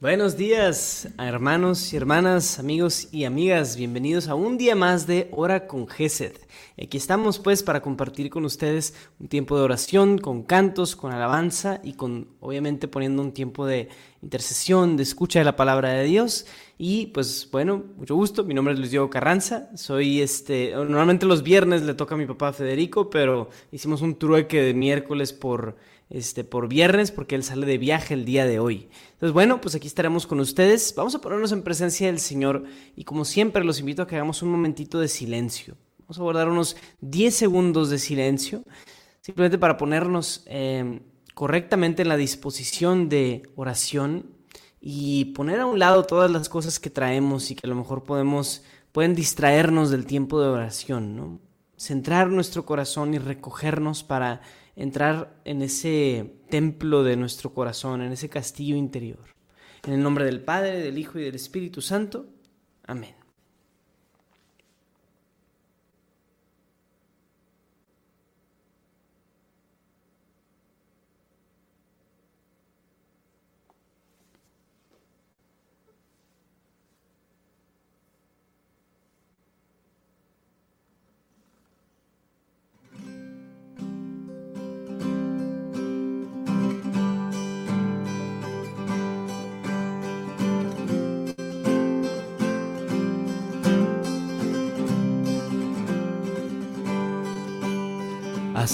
Buenos 0.00 0.36
días, 0.36 1.08
hermanos 1.18 1.92
y 1.92 1.96
hermanas, 1.96 2.60
amigos 2.60 3.08
y 3.10 3.24
amigas. 3.24 3.76
Bienvenidos 3.76 4.28
a 4.28 4.36
un 4.36 4.56
día 4.56 4.76
más 4.76 5.08
de 5.08 5.28
Hora 5.32 5.66
con 5.66 5.88
Gesed. 5.88 6.36
Aquí 6.80 6.96
estamos 6.96 7.40
pues 7.40 7.64
para 7.64 7.82
compartir 7.82 8.30
con 8.30 8.44
ustedes 8.44 8.94
un 9.18 9.26
tiempo 9.26 9.58
de 9.58 9.64
oración, 9.64 10.18
con 10.18 10.44
cantos, 10.44 10.94
con 10.94 11.12
alabanza 11.12 11.80
y 11.82 11.94
con 11.94 12.28
obviamente 12.38 12.86
poniendo 12.86 13.22
un 13.22 13.32
tiempo 13.32 13.66
de 13.66 13.88
intercesión, 14.22 14.96
de 14.96 15.02
escucha 15.02 15.40
de 15.40 15.44
la 15.44 15.56
palabra 15.56 15.88
de 15.88 16.04
Dios. 16.04 16.46
Y 16.78 17.06
pues 17.06 17.48
bueno, 17.50 17.82
mucho 17.96 18.14
gusto. 18.14 18.44
Mi 18.44 18.54
nombre 18.54 18.74
es 18.74 18.78
Luis 18.78 18.92
Diego 18.92 19.10
Carranza. 19.10 19.68
Soy 19.74 20.20
este, 20.20 20.74
normalmente 20.76 21.26
los 21.26 21.42
viernes 21.42 21.82
le 21.82 21.94
toca 21.94 22.14
a 22.14 22.18
mi 22.18 22.26
papá 22.26 22.52
Federico, 22.52 23.10
pero 23.10 23.50
hicimos 23.72 24.00
un 24.00 24.16
trueque 24.16 24.62
de 24.62 24.74
miércoles 24.74 25.32
por 25.32 25.74
este, 26.10 26.44
por 26.44 26.68
viernes 26.68 27.10
porque 27.10 27.34
él 27.34 27.42
sale 27.42 27.66
de 27.66 27.78
viaje 27.78 28.14
el 28.14 28.24
día 28.24 28.46
de 28.46 28.58
hoy. 28.58 28.88
Entonces, 29.12 29.32
bueno, 29.32 29.60
pues 29.60 29.74
aquí 29.74 29.86
estaremos 29.86 30.26
con 30.26 30.40
ustedes. 30.40 30.94
Vamos 30.96 31.14
a 31.14 31.20
ponernos 31.20 31.52
en 31.52 31.62
presencia 31.62 32.06
del 32.06 32.18
Señor 32.18 32.64
y 32.96 33.04
como 33.04 33.24
siempre 33.24 33.64
los 33.64 33.80
invito 33.80 34.02
a 34.02 34.06
que 34.06 34.16
hagamos 34.16 34.42
un 34.42 34.50
momentito 34.50 35.00
de 35.00 35.08
silencio. 35.08 35.76
Vamos 36.00 36.18
a 36.18 36.22
guardar 36.22 36.48
unos 36.48 36.76
10 37.02 37.34
segundos 37.34 37.90
de 37.90 37.98
silencio, 37.98 38.64
simplemente 39.20 39.58
para 39.58 39.76
ponernos 39.76 40.42
eh, 40.46 41.00
correctamente 41.34 42.02
en 42.02 42.08
la 42.08 42.16
disposición 42.16 43.10
de 43.10 43.42
oración 43.56 44.38
y 44.80 45.26
poner 45.26 45.60
a 45.60 45.66
un 45.66 45.78
lado 45.78 46.04
todas 46.04 46.30
las 46.30 46.48
cosas 46.48 46.80
que 46.80 46.88
traemos 46.88 47.50
y 47.50 47.54
que 47.54 47.66
a 47.66 47.70
lo 47.70 47.76
mejor 47.76 48.04
podemos, 48.04 48.62
pueden 48.92 49.14
distraernos 49.14 49.90
del 49.90 50.06
tiempo 50.06 50.40
de 50.40 50.48
oración, 50.48 51.14
¿no? 51.14 51.40
Centrar 51.76 52.28
nuestro 52.28 52.64
corazón 52.64 53.14
y 53.14 53.18
recogernos 53.18 54.02
para 54.02 54.40
entrar 54.78 55.40
en 55.44 55.60
ese 55.60 56.36
templo 56.48 57.02
de 57.02 57.16
nuestro 57.16 57.52
corazón, 57.52 58.00
en 58.00 58.12
ese 58.12 58.28
castillo 58.28 58.76
interior. 58.76 59.24
En 59.84 59.92
el 59.92 60.02
nombre 60.02 60.24
del 60.24 60.40
Padre, 60.40 60.78
del 60.78 60.98
Hijo 60.98 61.18
y 61.18 61.24
del 61.24 61.34
Espíritu 61.34 61.82
Santo. 61.82 62.26
Amén. 62.86 63.14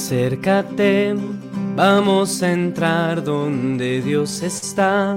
Acércate, 0.05 1.17
vamos 1.75 2.43
a 2.43 2.53
entrar 2.53 3.25
donde 3.25 4.03
Dios 4.03 4.43
está, 4.43 5.17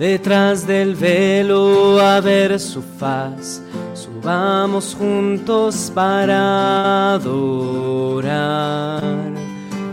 detrás 0.00 0.66
del 0.66 0.96
velo 0.96 2.00
a 2.00 2.20
ver 2.20 2.58
su 2.58 2.82
faz. 2.82 3.62
Subamos 3.94 4.96
juntos 4.98 5.92
para 5.94 7.12
adorar, 7.12 9.00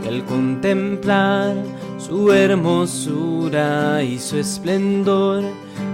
y 0.03 0.07
al 0.07 0.25
contemplar 0.25 1.53
su 1.99 2.31
hermosura 2.33 4.01
y 4.01 4.17
su 4.17 4.39
esplendor 4.39 5.43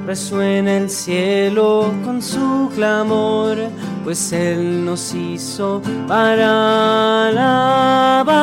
resuena 0.09 0.78
el 0.78 0.90
cielo 0.90 1.94
con 2.03 2.20
su 2.20 2.72
clamor, 2.74 3.56
pues 4.03 4.34
Él 4.34 4.84
nos 4.84 5.14
hizo 5.14 5.84
para 6.08 7.28
alabar. 7.28 8.34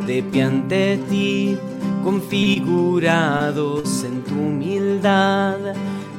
De 0.05 0.21
pie 0.21 0.43
ante 0.43 0.99
ti, 1.09 1.57
configurados 2.03 4.03
en 4.03 4.23
tu 4.23 4.35
humildad, 4.35 5.57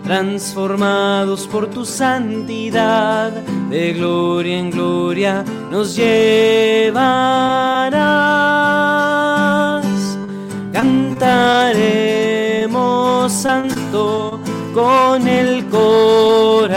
transformados 0.03 1.47
por 1.47 1.69
tu 1.69 1.85
santidad, 1.85 3.31
de 3.71 3.93
gloria 3.93 4.59
en 4.59 4.73
gloria 4.73 5.45
nos 5.71 5.95
llevarás. 5.95 6.97
Cantaremos 10.73 12.35
con 14.75 15.29
el 15.29 15.65
corazón, 15.67 16.75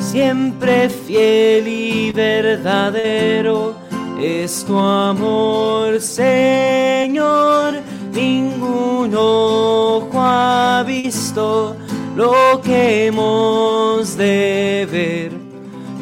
siempre 0.00 0.88
fiel 0.88 1.68
y 1.68 2.12
verdadero 2.12 3.74
es 4.20 4.64
tu 4.64 4.76
amor, 4.78 6.00
Señor. 6.00 7.74
Ningún 8.12 9.12
ojo 9.14 10.10
ha 10.14 10.82
visto 10.86 11.76
lo 12.16 12.60
que 12.62 13.08
hemos 13.08 14.16
de 14.16 14.88
ver. 14.90 15.32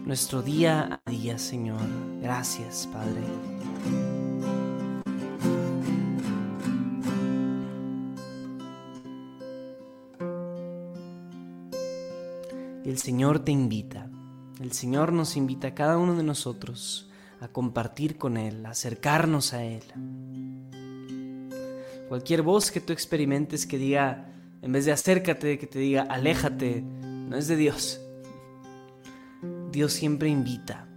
nuestro 0.06 0.42
día 0.42 1.02
a 1.06 1.12
día, 1.12 1.38
Señor. 1.38 1.82
Gracias, 2.22 2.88
Padre. 2.88 3.22
El 12.86 12.98
Señor 12.98 13.40
te 13.40 13.52
invita, 13.52 14.10
el 14.62 14.72
Señor 14.72 15.12
nos 15.12 15.36
invita 15.36 15.68
a 15.68 15.76
cada 15.76 15.98
uno 15.98 16.16
de 16.16 16.24
nosotros 16.24 17.10
a 17.42 17.50
compartir 17.50 18.18
con 18.18 18.38
Él, 18.38 18.66
a 18.66 18.70
acercarnos 18.70 19.54
a 19.54 19.64
Él. 19.66 19.84
Cualquier 22.12 22.42
voz 22.42 22.72
que 22.72 22.81
tú 22.81 22.92
experimentes 22.92 23.66
que 23.66 23.78
diga, 23.78 24.28
en 24.62 24.74
vez 24.74 24.84
de 24.84 24.92
acércate, 24.92 25.58
que 25.58 25.66
te 25.66 25.80
diga, 25.80 26.02
aléjate, 26.02 26.81
no 26.81 27.38
es 27.38 27.48
de 27.48 27.56
Dios. 27.56 28.02
Dios 29.72 29.94
siempre 29.94 30.28
invita. 30.28 30.90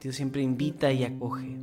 Dios 0.00 0.16
siempre 0.16 0.40
invita 0.40 0.90
y 0.92 1.04
acoge. 1.04 1.58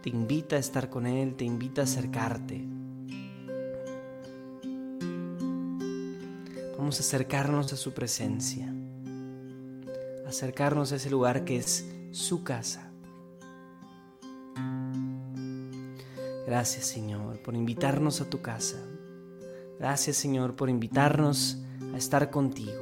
Te 0.00 0.08
invita 0.08 0.56
a 0.56 0.60
estar 0.60 0.88
con 0.88 1.06
Él, 1.06 1.34
te 1.34 1.44
invita 1.44 1.82
a 1.82 1.84
acercarte. 1.84 2.64
Vamos 6.78 6.96
a 6.96 7.00
acercarnos 7.02 7.74
a 7.74 7.76
su 7.76 7.92
presencia, 7.92 8.72
acercarnos 10.26 10.92
a 10.92 10.96
ese 10.96 11.10
lugar 11.10 11.44
que 11.44 11.58
es 11.58 11.86
su 12.10 12.42
casa. 12.42 12.91
Gracias 16.52 16.84
Señor 16.84 17.40
por 17.40 17.54
invitarnos 17.54 18.20
a 18.20 18.28
tu 18.28 18.42
casa. 18.42 18.76
Gracias 19.78 20.18
Señor 20.18 20.54
por 20.54 20.68
invitarnos 20.68 21.56
a 21.94 21.96
estar 21.96 22.30
contigo. 22.30 22.81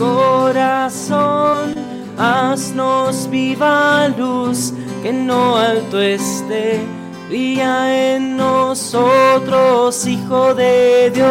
corazón, 0.00 1.74
haznos 2.16 3.28
viva 3.28 4.08
luz 4.16 4.72
que 5.02 5.12
no 5.12 5.56
alto 5.56 6.00
esté, 6.00 6.80
brilla 7.28 8.14
en 8.14 8.38
nosotros, 8.38 10.06
Hijo 10.06 10.54
de 10.54 11.10
Dios. 11.14 11.30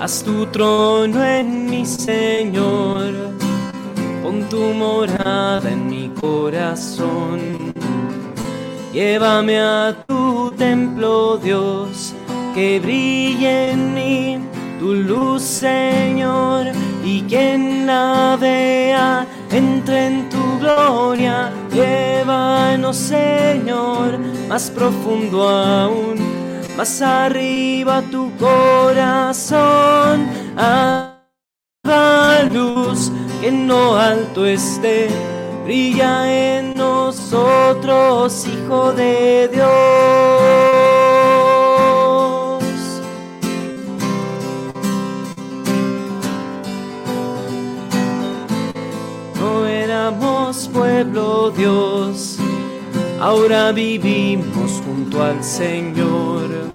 Haz 0.00 0.22
tu 0.22 0.44
trono 0.46 1.24
en 1.24 1.70
mi 1.70 1.86
Señor, 1.86 3.14
pon 4.22 4.46
tu 4.50 4.60
morada 4.74 5.70
en 5.70 5.86
mi 5.86 6.10
corazón. 6.10 7.63
Llévame 8.94 9.58
a 9.58 9.92
tu 10.06 10.52
templo, 10.52 11.36
Dios, 11.36 12.14
que 12.54 12.78
brille 12.78 13.72
en 13.72 13.92
mí 13.92 14.38
tu 14.78 14.94
luz, 14.94 15.42
Señor, 15.42 16.66
y 17.04 17.22
quien 17.22 17.88
la 17.88 18.38
vea 18.40 19.26
entre 19.50 20.06
en 20.06 20.28
tu 20.28 20.60
gloria. 20.60 21.50
Llévanos, 21.72 22.96
Señor, 22.96 24.16
más 24.48 24.70
profundo 24.70 25.48
aún, 25.48 26.14
más 26.76 27.02
arriba 27.02 28.00
tu 28.12 28.30
corazón. 28.36 29.54
A 30.56 31.18
la 31.82 32.48
luz 32.48 33.10
que 33.40 33.50
no 33.50 33.96
alto 33.96 34.46
esté 34.46 35.08
brilla 35.64 36.30
en 36.30 36.74
nosotros, 36.74 38.46
Hijo 38.46 38.92
de 38.92 39.48
Dios. 39.48 39.72
No 49.40 49.66
éramos 49.66 50.68
pueblo 50.72 51.50
Dios, 51.50 52.38
ahora 53.20 53.72
vivimos 53.72 54.82
junto 54.84 55.22
al 55.22 55.42
Señor. 55.42 56.72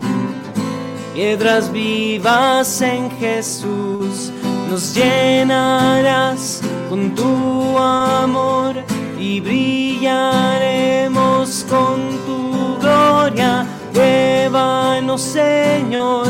Piedras 1.13 1.71
vivas 1.71 2.81
en 2.81 3.11
Jesús, 3.11 4.31
nos 4.69 4.93
llenarás 4.93 6.61
con 6.89 7.15
tu 7.15 7.77
amor 7.77 8.75
y 9.19 9.41
brillaremos 9.41 11.65
con 11.69 12.17
tu 12.25 12.77
gloria. 12.79 13.67
Llévanos, 13.93 15.21
Señor, 15.21 16.27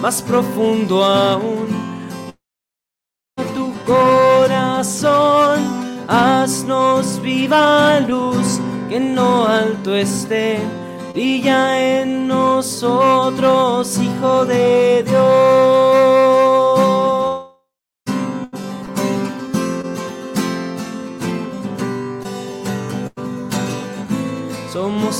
más 0.00 0.20
profundo 0.22 1.04
aún. 1.04 1.68
Tu 3.54 3.72
corazón, 3.84 5.60
haznos 6.08 7.20
viva 7.20 8.00
luz 8.00 8.58
que 8.88 8.98
no 8.98 9.46
alto 9.46 9.94
esté. 9.94 10.58
Brilla 11.12 12.00
en 12.00 12.26
nosotros, 12.26 13.98
Hijo 13.98 14.46
de 14.46 15.04
Dios. 15.06 16.73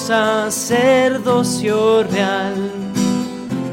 Sacerdocio 0.07 2.03
real, 2.03 2.71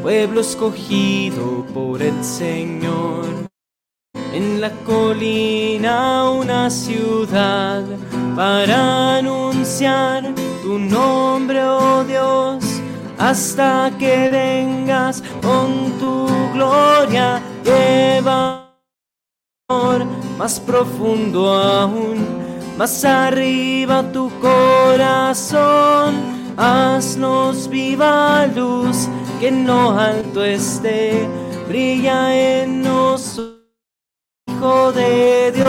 pueblo 0.02 0.40
escogido 0.40 1.66
por 1.74 2.02
el 2.02 2.24
Señor. 2.24 3.26
En 4.32 4.62
la 4.62 4.70
colina 4.86 6.30
una 6.30 6.70
ciudad 6.70 7.84
para 8.34 9.18
anunciar 9.18 10.34
tu 10.64 10.80
nombre, 10.80 11.62
oh 11.66 12.06
Dios, 12.06 12.64
hasta 13.18 13.92
que 14.00 14.30
vengas 14.30 15.22
con 15.42 16.00
tu 16.00 16.28
gloria. 16.54 17.42
Lleva 17.66 18.74
más 20.38 20.62
profundo 20.62 21.52
aún 21.52 22.41
más 22.82 23.06
arriba 23.06 24.02
tu 24.12 24.32
corazón, 24.40 26.16
haznos 26.58 27.70
viva 27.70 28.48
luz 28.48 29.08
que 29.40 29.52
no 29.52 29.92
alto 30.00 30.44
esté, 30.44 31.30
brilla 31.68 32.36
en 32.36 32.82
nosotros, 32.82 33.60
Hijo 34.48 34.92
de 34.94 35.52
Dios. 35.52 35.68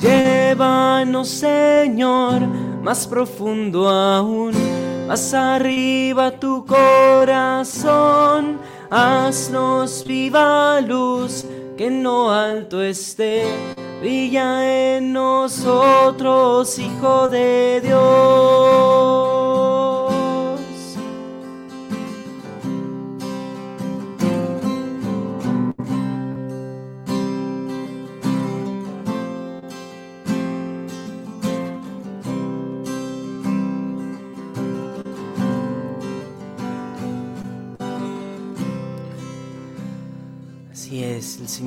Llévanos, 0.00 1.28
Señor, 1.28 2.40
más 2.82 3.06
profundo 3.06 3.90
aún 3.90 4.71
más 5.06 5.34
arriba 5.34 6.30
tu 6.30 6.64
corazón, 6.66 8.58
haznos 8.90 10.04
viva 10.06 10.80
luz 10.80 11.44
que 11.76 11.90
no 11.90 12.30
alto 12.30 12.82
esté, 12.82 13.44
brilla 14.00 14.96
en 14.96 15.12
nosotros, 15.12 16.78
Hijo 16.78 17.28
de 17.28 17.80
Dios. 17.82 19.31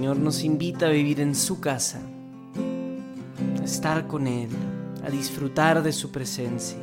Señor 0.05 0.19
nos 0.19 0.43
invita 0.43 0.85
a 0.85 0.89
vivir 0.89 1.19
en 1.19 1.33
su 1.33 1.59
casa, 1.59 1.99
a 3.59 3.63
estar 3.63 4.05
con 4.05 4.27
Él, 4.27 4.49
a 5.03 5.09
disfrutar 5.09 5.81
de 5.81 5.91
su 5.91 6.11
presencia. 6.11 6.77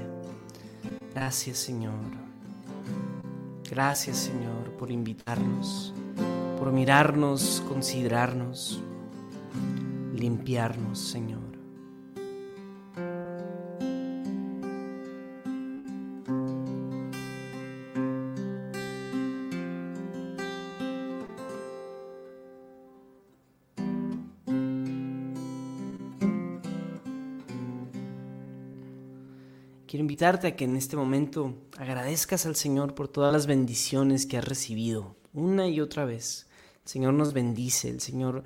Gracias 1.15 1.59
Señor. 1.59 2.01
Gracias 3.71 4.17
Señor 4.17 4.73
por 4.77 4.91
invitarnos, 4.91 5.95
por 6.59 6.73
mirarnos, 6.73 7.63
considerarnos, 7.69 8.81
limpiarnos 10.17 10.99
Señor. 10.99 11.52
Invitarte 30.23 30.47
a 30.47 30.55
que 30.55 30.67
en 30.67 30.77
este 30.77 30.97
momento 30.97 31.53
agradezcas 31.77 32.47
al 32.47 32.55
Señor 32.55 32.95
por 32.95 33.09
todas 33.09 33.33
las 33.33 33.49
bendiciones 33.49 34.25
que 34.25 34.39
has 34.39 34.45
recibido 34.45 35.17
una 35.33 35.67
y 35.67 35.81
otra 35.81 36.05
vez. 36.05 36.47
El 36.85 36.89
Señor 36.89 37.15
nos 37.15 37.33
bendice, 37.33 37.89
el 37.89 38.01
Señor 38.01 38.45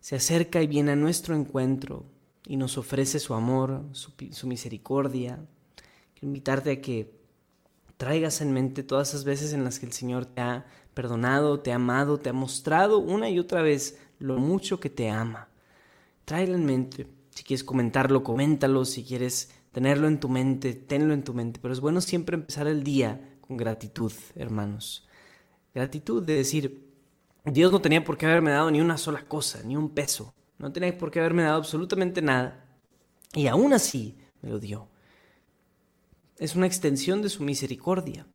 se 0.00 0.16
acerca 0.16 0.62
y 0.62 0.66
viene 0.66 0.92
a 0.92 0.96
nuestro 0.96 1.34
encuentro 1.34 2.06
y 2.46 2.56
nos 2.56 2.78
ofrece 2.78 3.18
su 3.18 3.34
amor, 3.34 3.84
su, 3.92 4.46
misericordia. 4.46 5.38
Quiero 6.14 6.28
invitarte 6.28 6.70
a 6.70 6.80
que 6.80 7.12
traigas 7.98 8.40
en 8.40 8.54
mente 8.54 8.82
todas 8.82 9.10
esas 9.10 9.24
veces 9.24 9.52
en 9.52 9.64
las 9.64 9.78
que 9.78 9.84
el 9.84 9.92
Señor 9.92 10.24
te 10.24 10.40
ha 10.40 10.64
perdonado, 10.94 11.60
te 11.60 11.72
ha 11.72 11.74
amado, 11.74 12.16
te 12.16 12.30
ha 12.30 12.32
mostrado 12.32 13.00
una 13.00 13.28
y 13.28 13.38
otra 13.38 13.60
vez 13.60 13.98
lo 14.18 14.38
mucho 14.38 14.80
que 14.80 14.88
te 14.88 15.10
ama. 15.10 15.50
Tráelo 16.24 16.54
en 16.54 16.64
mente. 16.64 17.06
Si 17.34 17.44
quieres 17.44 17.64
comentarlo, 17.64 18.24
coméntalo. 18.24 18.86
Si 18.86 19.04
quieres 19.04 19.50
tenerlo 19.78 20.08
en 20.08 20.18
tu 20.18 20.28
mente, 20.28 20.74
tenlo 20.74 21.14
en 21.14 21.22
tu 21.22 21.32
mente, 21.32 21.60
pero 21.62 21.72
es 21.72 21.78
bueno 21.78 22.00
siempre 22.00 22.34
empezar 22.34 22.66
el 22.66 22.82
día 22.82 23.38
con 23.40 23.56
gratitud, 23.56 24.10
hermanos. 24.34 25.06
Gratitud 25.72 26.24
de 26.24 26.34
decir, 26.34 26.90
Dios 27.44 27.70
no 27.70 27.80
tenía 27.80 28.02
por 28.02 28.18
qué 28.18 28.26
haberme 28.26 28.50
dado 28.50 28.72
ni 28.72 28.80
una 28.80 28.98
sola 28.98 29.22
cosa, 29.28 29.62
ni 29.62 29.76
un 29.76 29.90
peso, 29.90 30.34
no 30.58 30.72
tenía 30.72 30.98
por 30.98 31.12
qué 31.12 31.20
haberme 31.20 31.44
dado 31.44 31.58
absolutamente 31.58 32.20
nada, 32.20 32.66
y 33.34 33.46
aún 33.46 33.72
así 33.72 34.18
me 34.42 34.50
lo 34.50 34.58
dio. 34.58 34.88
Es 36.38 36.56
una 36.56 36.66
extensión 36.66 37.22
de 37.22 37.28
su 37.28 37.44
misericordia. 37.44 38.26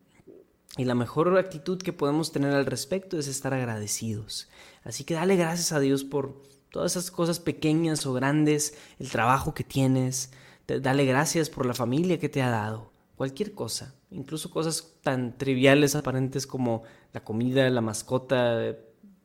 Y 0.78 0.86
la 0.86 0.96
mejor 0.96 1.38
actitud 1.38 1.78
que 1.78 1.92
podemos 1.92 2.32
tener 2.32 2.54
al 2.54 2.66
respecto 2.66 3.20
es 3.20 3.28
estar 3.28 3.54
agradecidos. 3.54 4.48
Así 4.86 5.04
que 5.04 5.16
dale 5.16 5.36
gracias 5.36 5.74
a 5.74 5.82
Dios 5.82 6.06
por 6.06 6.42
todas 6.72 6.94
esas 6.94 7.12
cosas 7.12 7.42
pequeñas 7.42 8.06
o 8.06 8.14
grandes, 8.14 8.76
el 8.98 9.10
trabajo 9.12 9.54
que 9.54 9.66
tienes, 9.66 10.32
Dale 10.67 11.05
gracias 11.05 11.50
por 11.50 11.65
la 11.65 11.74
familia 11.74 12.20
que 12.20 12.29
te 12.29 12.41
ha 12.41 12.50
dado. 12.50 12.91
Cualquier 13.15 13.53
cosa, 13.53 13.96
incluso 14.12 14.50
cosas 14.50 14.96
tan 15.01 15.38
triviales, 15.38 15.96
aparentes 15.96 16.48
como 16.48 16.84
la 17.12 17.24
comida, 17.24 17.70
la 17.70 17.82
mascota, 17.82 18.75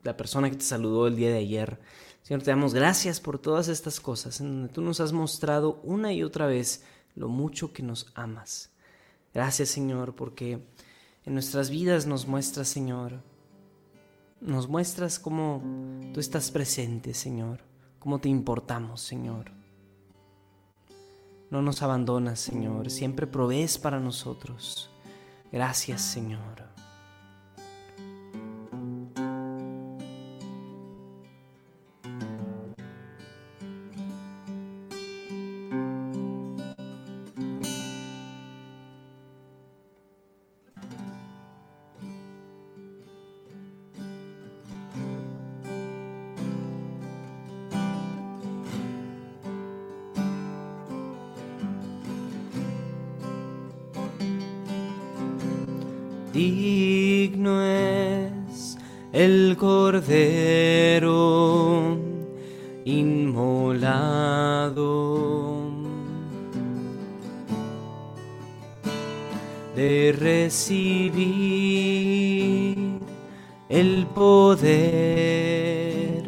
la 0.02 0.16
persona 0.16 0.50
que 0.50 0.56
te 0.56 0.64
saludó 0.64 1.06
el 1.06 1.16
día 1.16 1.30
de 1.30 1.38
ayer. 1.38 1.80
Señor, 2.22 2.42
te 2.42 2.50
damos 2.50 2.74
gracias 2.74 3.20
por 3.20 3.38
todas 3.38 3.68
estas 3.68 4.00
cosas 4.00 4.40
en 4.40 4.48
donde 4.48 4.72
tú 4.72 4.82
nos 4.82 5.00
has 5.00 5.12
mostrado 5.12 5.80
una 5.82 6.12
y 6.12 6.22
otra 6.22 6.46
vez 6.46 6.84
lo 7.14 7.28
mucho 7.28 7.72
que 7.72 7.82
nos 7.82 8.12
amas. 8.14 8.70
Gracias, 9.32 9.70
Señor, 9.70 10.14
porque 10.14 10.60
en 11.24 11.34
nuestras 11.34 11.70
vidas 11.70 12.06
nos 12.06 12.26
muestras, 12.26 12.68
Señor, 12.68 13.22
nos 14.40 14.68
muestras 14.68 15.18
cómo 15.18 15.62
tú 16.12 16.20
estás 16.20 16.50
presente, 16.50 17.14
Señor, 17.14 17.60
cómo 17.98 18.20
te 18.20 18.28
importamos, 18.28 19.00
Señor. 19.00 19.57
No 21.50 21.62
nos 21.62 21.82
abandonas, 21.82 22.40
Señor, 22.40 22.90
siempre 22.90 23.26
provees 23.26 23.78
para 23.78 24.00
nosotros. 24.00 24.90
Gracias, 25.50 26.02
Señor. 26.02 26.67
Digno 56.38 57.62
es 57.62 58.78
el 59.12 59.56
Cordero 59.58 61.06
inmolado. 62.84 64.06
De 69.74 70.12
recibir 70.12 70.68
el 73.68 74.06
poder, 74.14 76.22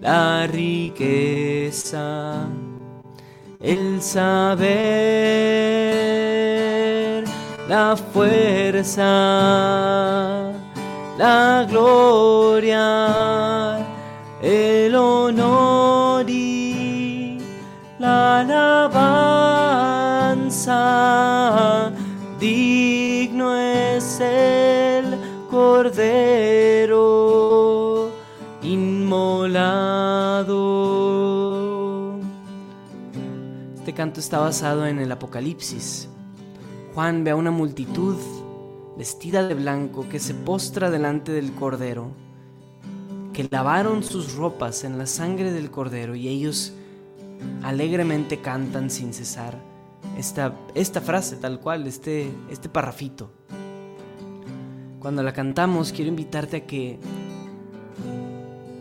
la 0.00 0.46
riqueza, 0.46 2.48
el 3.60 4.00
saber 4.00 5.11
la 7.92 7.96
fuerza, 7.98 9.04
la 11.18 11.66
gloria, 11.68 12.86
el 14.40 14.94
honor 14.94 16.24
y 16.30 17.36
la 17.98 18.40
alabanza. 18.40 19.12
Digno 22.40 23.54
es 23.58 24.20
el 24.20 25.04
Cordero 25.50 27.02
inmolado. 28.62 29.82
Este 33.76 33.92
canto 33.92 34.18
está 34.20 34.38
basado 34.38 34.86
en 34.86 34.98
el 34.98 35.12
Apocalipsis 35.12 36.08
Juan 36.94 37.24
ve 37.24 37.30
a 37.30 37.36
una 37.36 37.50
multitud 37.50 38.16
vestida 38.98 39.46
de 39.46 39.54
blanco 39.54 40.06
que 40.10 40.20
se 40.20 40.34
postra 40.34 40.90
delante 40.90 41.32
del 41.32 41.52
Cordero, 41.52 42.10
que 43.32 43.48
lavaron 43.50 44.02
sus 44.02 44.34
ropas 44.34 44.84
en 44.84 44.98
la 44.98 45.06
sangre 45.06 45.52
del 45.52 45.70
Cordero 45.70 46.14
y 46.14 46.28
ellos 46.28 46.74
alegremente 47.62 48.42
cantan 48.42 48.90
sin 48.90 49.14
cesar 49.14 49.56
esta, 50.18 50.54
esta 50.74 51.00
frase 51.00 51.36
tal 51.36 51.60
cual, 51.60 51.86
este, 51.86 52.30
este 52.50 52.68
parrafito. 52.68 53.30
Cuando 55.00 55.22
la 55.22 55.32
cantamos 55.32 55.92
quiero 55.92 56.10
invitarte 56.10 56.58
a 56.58 56.66
que 56.66 56.98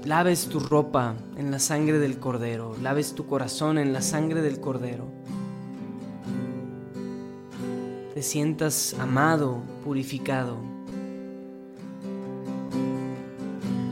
laves 0.04 0.48
tu 0.48 0.60
ropa 0.60 1.16
en 1.38 1.50
la 1.50 1.60
sangre 1.60 1.98
del 1.98 2.20
Cordero, 2.20 2.76
laves 2.82 3.14
tu 3.14 3.26
corazón 3.26 3.78
en 3.78 3.94
la 3.94 4.02
sangre 4.02 4.42
del 4.42 4.60
Cordero 4.60 5.06
sientas 8.22 8.96
amado, 9.00 9.62
purificado, 9.84 10.58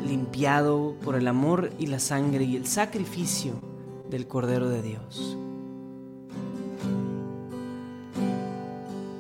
limpiado 0.05 0.95
por 1.03 1.15
el 1.15 1.27
amor 1.27 1.71
y 1.77 1.87
la 1.87 1.99
sangre 1.99 2.43
y 2.43 2.55
el 2.55 2.65
sacrificio 2.67 3.53
del 4.09 4.27
Cordero 4.27 4.69
de 4.69 4.81
Dios. 4.81 5.37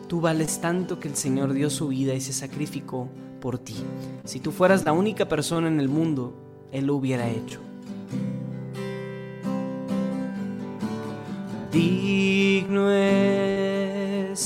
Tú 0.07 0.21
vales 0.21 0.59
tanto 0.59 0.99
que 0.99 1.07
el 1.07 1.15
Señor 1.15 1.53
dio 1.53 1.69
su 1.69 1.89
vida 1.89 2.13
y 2.13 2.21
se 2.21 2.33
sacrificó 2.33 3.09
por 3.39 3.59
ti. 3.59 3.75
Si 4.23 4.39
tú 4.39 4.51
fueras 4.51 4.83
la 4.83 4.91
única 4.91 5.29
persona 5.29 5.67
en 5.67 5.79
el 5.79 5.87
mundo, 5.87 6.33
Él 6.71 6.87
lo 6.87 6.95
hubiera 6.95 7.29
hecho. 7.29 7.59
digno 11.71 12.89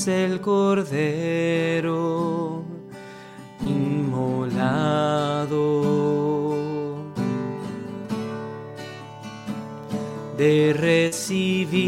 el 0.08 0.40
Cordero 0.40 1.94
inmolado. 3.66 5.04
De 10.36 10.74
recibir 10.76 11.84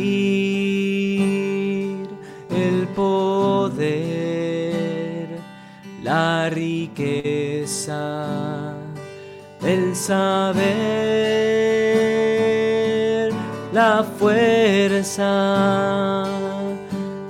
el 2.49 2.87
poder, 2.95 3.77
la 6.03 6.49
riqueza, 6.49 8.27
el 9.63 9.97
saber, 9.97 10.55
la 13.73 14.05
fuerza, 14.19 15.27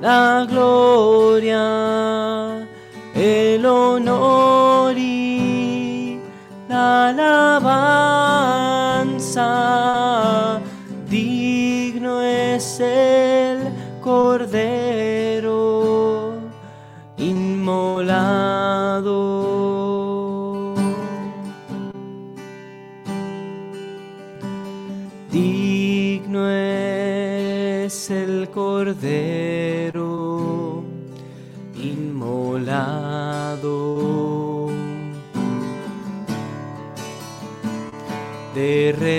la 0.06 0.46
gloria, 0.48 2.05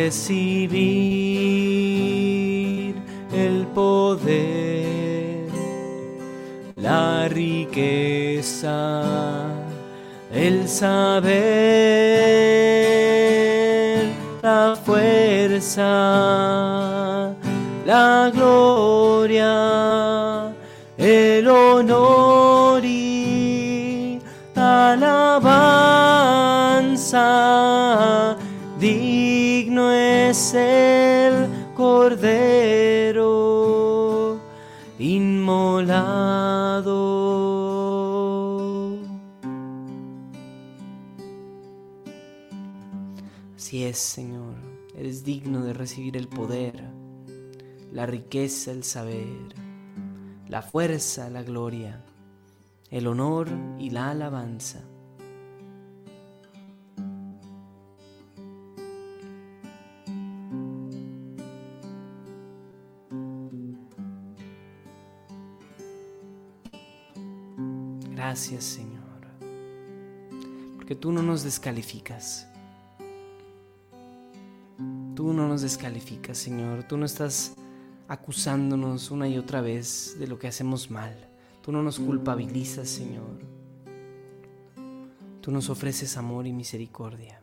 recibir 0.07 0.85
el 3.33 3.67
poder, 3.75 5.49
la 6.77 7.27
riqueza, 7.27 9.03
el 10.31 10.69
saber, 10.69 11.27
la 14.41 14.77
fuerza, 14.85 15.83
la 17.85 18.31
gloria, 18.33 19.53
el 20.97 21.47
honor 21.49 22.85
y 22.85 24.21
la 24.55 24.93
alabanza. 24.93 25.67
Digno 29.77 29.91
es 29.91 30.55
el 30.55 31.47
Cordero 31.75 33.21
inmolado. 34.97 36.07
Así 43.55 43.83
es, 43.83 43.99
Señor, 43.99 44.55
eres 44.95 45.23
digno 45.23 45.63
de 45.63 45.73
recibir 45.73 46.17
el 46.17 46.27
poder, 46.27 46.89
la 47.91 48.07
riqueza, 48.07 48.71
el 48.71 48.83
saber, 48.83 49.53
la 50.47 50.63
fuerza, 50.63 51.29
la 51.29 51.43
gloria, 51.43 52.03
el 52.89 53.05
honor 53.05 53.47
y 53.77 53.91
la 53.91 54.09
alabanza. 54.09 54.86
Gracias 68.37 68.65
Señor, 68.65 69.01
porque 70.75 70.93
tú 70.93 71.11
no 71.11 71.23
nos 71.23 71.43
descalificas. 71.43 72.47
Tú 75.15 75.33
no 75.33 75.47
nos 75.47 75.63
descalificas, 75.63 76.37
Señor. 76.37 76.83
Tú 76.83 76.97
no 76.97 77.07
estás 77.07 77.55
acusándonos 78.07 79.09
una 79.09 79.27
y 79.27 79.39
otra 79.39 79.61
vez 79.61 80.17
de 80.19 80.27
lo 80.27 80.37
que 80.37 80.47
hacemos 80.47 80.91
mal. 80.91 81.15
Tú 81.63 81.71
no 81.71 81.81
nos 81.81 81.97
culpabilizas, 81.97 82.87
Señor. 82.87 83.39
Tú 85.41 85.49
nos 85.49 85.71
ofreces 85.71 86.15
amor 86.15 86.45
y 86.45 86.53
misericordia. 86.53 87.41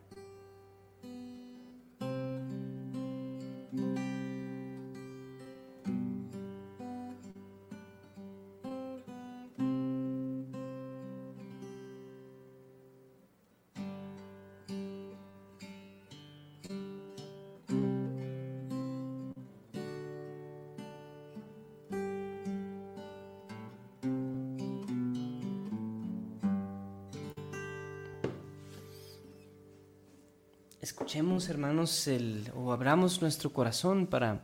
Hermanos, 31.49 32.07
el, 32.07 32.51
o 32.55 32.71
abramos 32.71 33.21
nuestro 33.21 33.51
corazón 33.51 34.07
para 34.07 34.41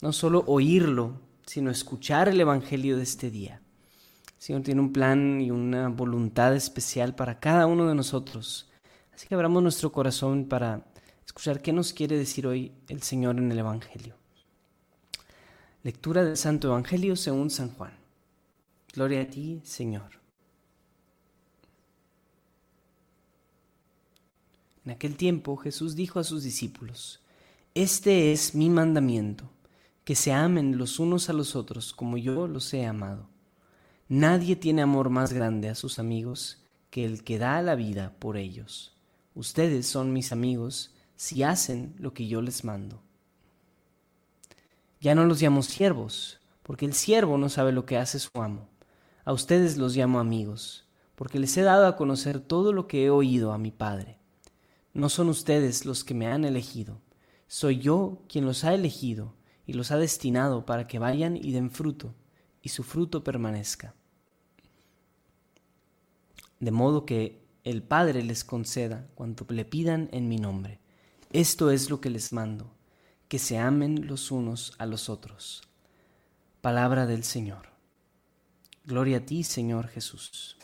no 0.00 0.12
solo 0.12 0.44
oírlo, 0.46 1.20
sino 1.46 1.70
escuchar 1.70 2.28
el 2.28 2.40
Evangelio 2.40 2.96
de 2.96 3.02
este 3.02 3.30
día. 3.30 3.60
El 4.26 4.42
Señor 4.42 4.62
tiene 4.62 4.80
un 4.80 4.92
plan 4.92 5.40
y 5.40 5.50
una 5.50 5.88
voluntad 5.88 6.54
especial 6.54 7.14
para 7.14 7.38
cada 7.38 7.66
uno 7.66 7.86
de 7.86 7.94
nosotros. 7.94 8.70
Así 9.14 9.28
que 9.28 9.34
abramos 9.34 9.62
nuestro 9.62 9.92
corazón 9.92 10.46
para 10.46 10.84
escuchar 11.24 11.62
qué 11.62 11.72
nos 11.72 11.92
quiere 11.92 12.16
decir 12.16 12.46
hoy 12.46 12.72
el 12.88 13.02
Señor 13.02 13.38
en 13.38 13.52
el 13.52 13.58
Evangelio. 13.58 14.16
Lectura 15.82 16.24
del 16.24 16.36
Santo 16.36 16.68
Evangelio 16.68 17.16
según 17.16 17.50
San 17.50 17.70
Juan. 17.70 17.92
Gloria 18.94 19.22
a 19.22 19.26
ti, 19.26 19.60
Señor. 19.64 20.21
En 24.84 24.92
aquel 24.92 25.16
tiempo 25.16 25.56
Jesús 25.56 25.94
dijo 25.94 26.18
a 26.18 26.24
sus 26.24 26.42
discípulos, 26.42 27.20
Este 27.74 28.32
es 28.32 28.54
mi 28.54 28.68
mandamiento, 28.68 29.48
que 30.04 30.16
se 30.16 30.32
amen 30.32 30.78
los 30.78 30.98
unos 30.98 31.28
a 31.28 31.32
los 31.32 31.54
otros 31.54 31.92
como 31.92 32.16
yo 32.16 32.48
los 32.48 32.72
he 32.74 32.84
amado. 32.86 33.28
Nadie 34.08 34.56
tiene 34.56 34.82
amor 34.82 35.08
más 35.08 35.32
grande 35.32 35.68
a 35.68 35.74
sus 35.74 35.98
amigos 35.98 36.64
que 36.90 37.04
el 37.04 37.22
que 37.22 37.38
da 37.38 37.62
la 37.62 37.76
vida 37.76 38.14
por 38.18 38.36
ellos. 38.36 38.96
Ustedes 39.34 39.86
son 39.86 40.12
mis 40.12 40.32
amigos 40.32 40.92
si 41.16 41.44
hacen 41.44 41.94
lo 41.98 42.12
que 42.12 42.26
yo 42.26 42.42
les 42.42 42.64
mando. 42.64 43.00
Ya 45.00 45.14
no 45.14 45.24
los 45.24 45.40
llamo 45.40 45.62
siervos, 45.62 46.40
porque 46.62 46.84
el 46.84 46.92
siervo 46.92 47.38
no 47.38 47.48
sabe 47.48 47.72
lo 47.72 47.86
que 47.86 47.96
hace 47.96 48.18
su 48.18 48.30
amo. 48.34 48.68
A 49.24 49.32
ustedes 49.32 49.78
los 49.78 49.96
llamo 49.96 50.18
amigos, 50.18 50.84
porque 51.14 51.38
les 51.38 51.56
he 51.56 51.62
dado 51.62 51.86
a 51.86 51.96
conocer 51.96 52.40
todo 52.40 52.72
lo 52.72 52.88
que 52.88 53.04
he 53.04 53.10
oído 53.10 53.52
a 53.52 53.58
mi 53.58 53.70
Padre. 53.70 54.18
No 54.94 55.08
son 55.08 55.28
ustedes 55.28 55.86
los 55.86 56.04
que 56.04 56.14
me 56.14 56.26
han 56.26 56.44
elegido, 56.44 57.00
soy 57.48 57.80
yo 57.80 58.22
quien 58.28 58.46
los 58.46 58.64
ha 58.64 58.72
elegido 58.72 59.34
y 59.66 59.74
los 59.74 59.90
ha 59.90 59.98
destinado 59.98 60.64
para 60.64 60.86
que 60.86 60.98
vayan 60.98 61.36
y 61.36 61.52
den 61.52 61.70
fruto, 61.70 62.14
y 62.62 62.70
su 62.70 62.82
fruto 62.82 63.22
permanezca. 63.24 63.94
De 66.60 66.70
modo 66.70 67.04
que 67.04 67.42
el 67.64 67.82
Padre 67.82 68.22
les 68.22 68.42
conceda 68.42 69.06
cuanto 69.14 69.46
le 69.50 69.64
pidan 69.64 70.08
en 70.12 70.28
mi 70.28 70.36
nombre. 70.36 70.80
Esto 71.30 71.70
es 71.70 71.90
lo 71.90 72.00
que 72.00 72.10
les 72.10 72.32
mando, 72.32 72.72
que 73.28 73.38
se 73.38 73.58
amen 73.58 74.06
los 74.06 74.30
unos 74.30 74.74
a 74.78 74.86
los 74.86 75.08
otros. 75.08 75.62
Palabra 76.60 77.06
del 77.06 77.22
Señor. 77.22 77.68
Gloria 78.84 79.18
a 79.18 79.26
ti, 79.26 79.44
Señor 79.44 79.88
Jesús. 79.88 80.56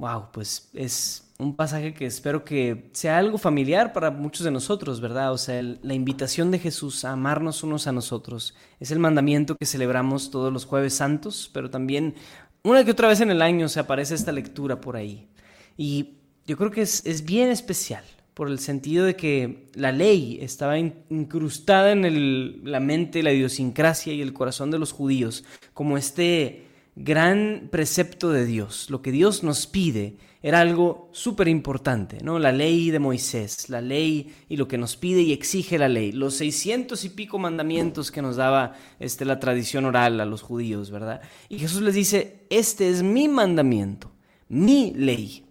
Wow, 0.00 0.28
pues 0.32 0.70
es 0.72 1.30
un 1.38 1.54
pasaje 1.54 1.92
que 1.92 2.06
espero 2.06 2.42
que 2.42 2.88
sea 2.94 3.18
algo 3.18 3.36
familiar 3.36 3.92
para 3.92 4.10
muchos 4.10 4.44
de 4.44 4.50
nosotros, 4.50 4.98
¿verdad? 4.98 5.30
O 5.30 5.36
sea, 5.36 5.60
la 5.62 5.92
invitación 5.92 6.50
de 6.50 6.58
Jesús 6.58 7.04
a 7.04 7.12
amarnos 7.12 7.62
unos 7.62 7.86
a 7.86 7.92
nosotros 7.92 8.54
es 8.78 8.92
el 8.92 8.98
mandamiento 8.98 9.56
que 9.56 9.66
celebramos 9.66 10.30
todos 10.30 10.50
los 10.50 10.64
jueves 10.64 10.94
santos, 10.94 11.50
pero 11.52 11.68
también 11.68 12.14
una 12.62 12.82
que 12.82 12.92
otra 12.92 13.08
vez 13.08 13.20
en 13.20 13.30
el 13.30 13.42
año 13.42 13.68
se 13.68 13.78
aparece 13.78 14.14
esta 14.14 14.32
lectura 14.32 14.80
por 14.80 14.96
ahí. 14.96 15.28
Y 15.76 16.14
yo 16.46 16.56
creo 16.56 16.70
que 16.70 16.80
es, 16.80 17.04
es 17.04 17.26
bien 17.26 17.50
especial, 17.50 18.04
por 18.32 18.48
el 18.48 18.58
sentido 18.58 19.04
de 19.04 19.16
que 19.16 19.68
la 19.74 19.92
ley 19.92 20.38
estaba 20.40 20.78
incrustada 20.78 21.92
en 21.92 22.64
la 22.64 22.80
mente, 22.80 23.22
la 23.22 23.34
idiosincrasia 23.34 24.14
y 24.14 24.22
el 24.22 24.32
corazón 24.32 24.70
de 24.70 24.78
los 24.78 24.92
judíos, 24.92 25.44
como 25.74 25.98
este 25.98 26.69
gran 27.02 27.68
precepto 27.70 28.30
de 28.30 28.44
Dios. 28.44 28.90
Lo 28.90 29.02
que 29.02 29.12
Dios 29.12 29.42
nos 29.42 29.66
pide 29.66 30.16
era 30.42 30.60
algo 30.60 31.08
súper 31.12 31.48
importante, 31.48 32.18
¿no? 32.22 32.38
La 32.38 32.52
ley 32.52 32.90
de 32.90 32.98
Moisés, 32.98 33.68
la 33.68 33.80
ley 33.80 34.34
y 34.48 34.56
lo 34.56 34.68
que 34.68 34.78
nos 34.78 34.96
pide 34.96 35.22
y 35.22 35.32
exige 35.32 35.78
la 35.78 35.88
ley, 35.88 36.12
los 36.12 36.34
seiscientos 36.34 37.04
y 37.04 37.10
pico 37.10 37.38
mandamientos 37.38 38.10
que 38.10 38.22
nos 38.22 38.36
daba 38.36 38.74
este, 38.98 39.24
la 39.24 39.40
tradición 39.40 39.84
oral 39.84 40.20
a 40.20 40.24
los 40.24 40.42
judíos, 40.42 40.90
¿verdad? 40.90 41.20
Y 41.48 41.58
Jesús 41.58 41.82
les 41.82 41.94
dice, 41.94 42.46
este 42.50 42.88
es 42.88 43.02
mi 43.02 43.28
mandamiento, 43.28 44.12
mi 44.48 44.92
ley 44.94 45.46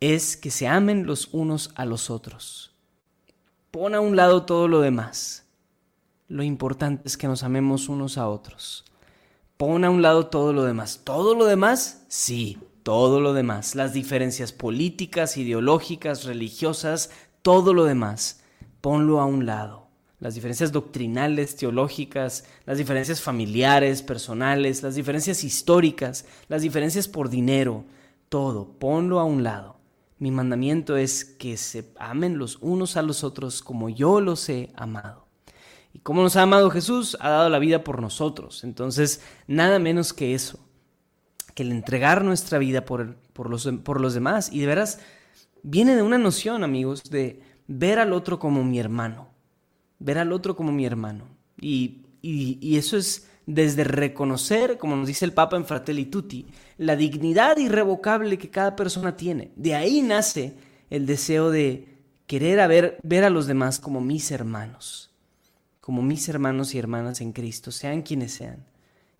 es 0.00 0.36
que 0.36 0.50
se 0.50 0.66
amen 0.66 1.06
los 1.06 1.28
unos 1.32 1.70
a 1.74 1.84
los 1.84 2.10
otros. 2.10 2.74
Pon 3.70 3.94
a 3.94 4.00
un 4.00 4.16
lado 4.16 4.44
todo 4.44 4.68
lo 4.68 4.80
demás. 4.80 5.46
Lo 6.28 6.42
importante 6.42 7.02
es 7.06 7.16
que 7.16 7.26
nos 7.26 7.42
amemos 7.42 7.88
unos 7.88 8.18
a 8.18 8.28
otros. 8.28 8.84
Pon 9.56 9.84
a 9.84 9.90
un 9.90 10.02
lado 10.02 10.26
todo 10.26 10.52
lo 10.52 10.64
demás. 10.64 11.00
¿Todo 11.04 11.34
lo 11.34 11.46
demás? 11.46 12.04
Sí, 12.08 12.58
todo 12.82 13.20
lo 13.20 13.32
demás. 13.32 13.74
Las 13.74 13.92
diferencias 13.92 14.52
políticas, 14.52 15.36
ideológicas, 15.36 16.24
religiosas, 16.24 17.10
todo 17.42 17.72
lo 17.74 17.84
demás. 17.84 18.42
Ponlo 18.80 19.20
a 19.20 19.26
un 19.26 19.46
lado. 19.46 19.88
Las 20.20 20.34
diferencias 20.34 20.72
doctrinales, 20.72 21.56
teológicas, 21.56 22.44
las 22.66 22.78
diferencias 22.78 23.20
familiares, 23.20 24.02
personales, 24.02 24.82
las 24.82 24.94
diferencias 24.94 25.44
históricas, 25.44 26.24
las 26.48 26.62
diferencias 26.62 27.08
por 27.08 27.28
dinero, 27.28 27.84
todo, 28.28 28.78
ponlo 28.78 29.20
a 29.20 29.24
un 29.24 29.42
lado 29.42 29.74
mi 30.18 30.30
mandamiento 30.30 30.96
es 30.96 31.24
que 31.24 31.56
se 31.56 31.92
amen 31.98 32.38
los 32.38 32.56
unos 32.62 32.96
a 32.96 33.02
los 33.02 33.24
otros 33.24 33.60
como 33.62 33.88
yo 33.90 34.20
los 34.20 34.48
he 34.48 34.70
amado. 34.74 35.23
Y 35.94 36.00
como 36.00 36.22
nos 36.22 36.36
ha 36.36 36.42
amado 36.42 36.68
Jesús, 36.70 37.16
ha 37.20 37.30
dado 37.30 37.48
la 37.48 37.58
vida 37.58 37.82
por 37.82 38.02
nosotros. 38.02 38.64
Entonces, 38.64 39.22
nada 39.46 39.78
menos 39.78 40.12
que 40.12 40.34
eso, 40.34 40.58
que 41.54 41.62
el 41.62 41.72
entregar 41.72 42.22
nuestra 42.22 42.58
vida 42.58 42.84
por, 42.84 43.16
por, 43.32 43.48
los, 43.48 43.66
por 43.82 44.00
los 44.00 44.12
demás. 44.12 44.52
Y 44.52 44.60
de 44.60 44.66
veras, 44.66 44.98
viene 45.62 45.96
de 45.96 46.02
una 46.02 46.18
noción, 46.18 46.64
amigos, 46.64 47.04
de 47.04 47.40
ver 47.68 47.98
al 47.98 48.12
otro 48.12 48.38
como 48.38 48.62
mi 48.64 48.78
hermano. 48.78 49.30
Ver 50.00 50.18
al 50.18 50.32
otro 50.32 50.56
como 50.56 50.72
mi 50.72 50.84
hermano. 50.84 51.24
Y, 51.58 52.02
y, 52.20 52.58
y 52.60 52.76
eso 52.76 52.98
es 52.98 53.28
desde 53.46 53.84
reconocer, 53.84 54.78
como 54.78 54.96
nos 54.96 55.06
dice 55.06 55.24
el 55.24 55.32
Papa 55.32 55.56
en 55.56 55.64
Fratelli 55.64 56.06
Tutti, 56.06 56.46
la 56.78 56.96
dignidad 56.96 57.56
irrevocable 57.58 58.38
que 58.38 58.50
cada 58.50 58.74
persona 58.76 59.16
tiene. 59.16 59.52
De 59.56 59.74
ahí 59.74 60.02
nace 60.02 60.56
el 60.90 61.06
deseo 61.06 61.50
de 61.50 61.94
querer 62.26 62.66
ver, 62.68 62.98
ver 63.02 63.24
a 63.24 63.30
los 63.30 63.46
demás 63.46 63.78
como 63.78 64.00
mis 64.00 64.30
hermanos, 64.30 65.13
como 65.84 66.00
mis 66.00 66.30
hermanos 66.30 66.74
y 66.74 66.78
hermanas 66.78 67.20
en 67.20 67.32
Cristo, 67.32 67.70
sean 67.70 68.00
quienes 68.00 68.32
sean. 68.32 68.64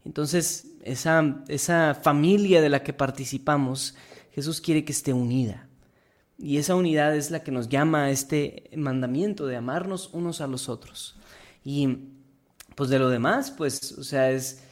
Entonces, 0.06 0.68
esa, 0.82 1.44
esa 1.48 1.94
familia 1.94 2.62
de 2.62 2.70
la 2.70 2.82
que 2.82 2.94
participamos, 2.94 3.96
Jesús 4.32 4.62
quiere 4.62 4.82
que 4.82 4.92
esté 4.92 5.12
unida. 5.12 5.68
Y 6.38 6.56
esa 6.56 6.74
unidad 6.74 7.14
es 7.14 7.30
la 7.30 7.42
que 7.42 7.50
nos 7.50 7.68
llama 7.68 8.04
a 8.04 8.10
este 8.10 8.70
mandamiento 8.74 9.44
de 9.44 9.56
amarnos 9.56 10.08
unos 10.14 10.40
a 10.40 10.46
los 10.46 10.70
otros. 10.70 11.18
Y 11.66 11.98
pues 12.76 12.88
de 12.88 12.98
lo 12.98 13.10
demás, 13.10 13.50
pues, 13.50 13.92
o 13.98 14.02
sea, 14.02 14.30
es, 14.30 14.62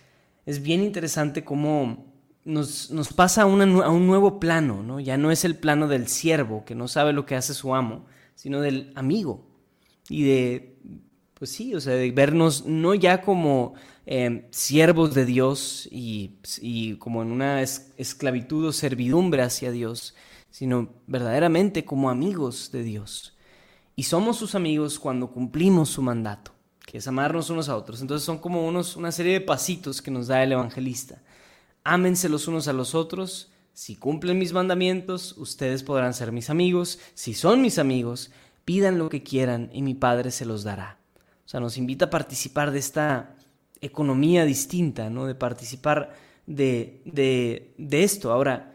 es 0.46 0.62
bien 0.62 0.82
interesante 0.82 1.44
cómo 1.44 2.06
nos, 2.46 2.90
nos 2.90 3.12
pasa 3.12 3.42
a, 3.42 3.44
a, 3.44 3.46
un 3.90 4.06
nuevo 4.06 4.40
plano, 4.40 4.82
¿no? 4.82 4.98
Ya 4.98 5.18
no 5.18 5.30
es 5.30 5.44
el 5.44 5.56
plano 5.56 5.88
del 5.88 6.08
siervo, 6.08 6.64
que 6.64 6.74
no 6.74 6.88
sabe 6.88 7.12
lo 7.12 7.26
que 7.26 7.36
hace 7.36 7.52
su 7.52 7.74
amo, 7.74 8.06
sino 8.34 8.62
del 8.62 8.94
amigo. 8.94 9.46
Y 10.08 10.22
de, 10.22 10.72
pues 11.42 11.50
sí, 11.50 11.74
o 11.74 11.80
sea, 11.80 11.94
de 11.94 12.08
vernos 12.12 12.66
no 12.66 12.94
ya 12.94 13.20
como 13.20 13.74
eh, 14.06 14.46
siervos 14.52 15.12
de 15.12 15.24
Dios 15.24 15.88
y, 15.90 16.36
y 16.60 16.94
como 16.98 17.20
en 17.20 17.32
una 17.32 17.62
esclavitud 17.62 18.68
o 18.68 18.70
servidumbre 18.72 19.42
hacia 19.42 19.72
Dios, 19.72 20.14
sino 20.52 20.90
verdaderamente 21.08 21.84
como 21.84 22.10
amigos 22.10 22.70
de 22.70 22.84
Dios. 22.84 23.36
Y 23.96 24.04
somos 24.04 24.36
sus 24.36 24.54
amigos 24.54 25.00
cuando 25.00 25.32
cumplimos 25.32 25.88
su 25.88 26.00
mandato 26.00 26.52
que 26.86 26.98
es 26.98 27.08
amarnos 27.08 27.50
unos 27.50 27.68
a 27.68 27.76
otros. 27.76 28.00
Entonces 28.00 28.24
son 28.24 28.38
como 28.38 28.64
unos, 28.64 28.94
una 28.94 29.10
serie 29.10 29.32
de 29.32 29.40
pasitos 29.40 30.00
que 30.00 30.12
nos 30.12 30.28
da 30.28 30.44
el 30.44 30.52
evangelista. 30.52 31.24
Ámense 31.82 32.28
los 32.28 32.46
unos 32.46 32.68
a 32.68 32.72
los 32.72 32.94
otros. 32.94 33.50
Si 33.72 33.96
cumplen 33.96 34.38
mis 34.38 34.52
mandamientos, 34.52 35.36
ustedes 35.36 35.82
podrán 35.82 36.14
ser 36.14 36.30
mis 36.30 36.50
amigos. 36.50 37.00
Si 37.14 37.34
son 37.34 37.62
mis 37.62 37.80
amigos, 37.80 38.30
pidan 38.64 38.96
lo 38.96 39.08
que 39.08 39.24
quieran 39.24 39.70
y 39.72 39.82
mi 39.82 39.94
Padre 39.94 40.30
se 40.30 40.44
los 40.44 40.62
dará. 40.62 41.01
Sea, 41.52 41.60
nos 41.60 41.76
invita 41.76 42.06
a 42.06 42.10
participar 42.10 42.70
de 42.70 42.78
esta 42.78 43.36
economía 43.82 44.46
distinta, 44.46 45.10
¿no? 45.10 45.26
De 45.26 45.34
participar 45.34 46.14
de, 46.46 47.02
de, 47.04 47.74
de 47.76 48.04
esto. 48.04 48.32
Ahora, 48.32 48.74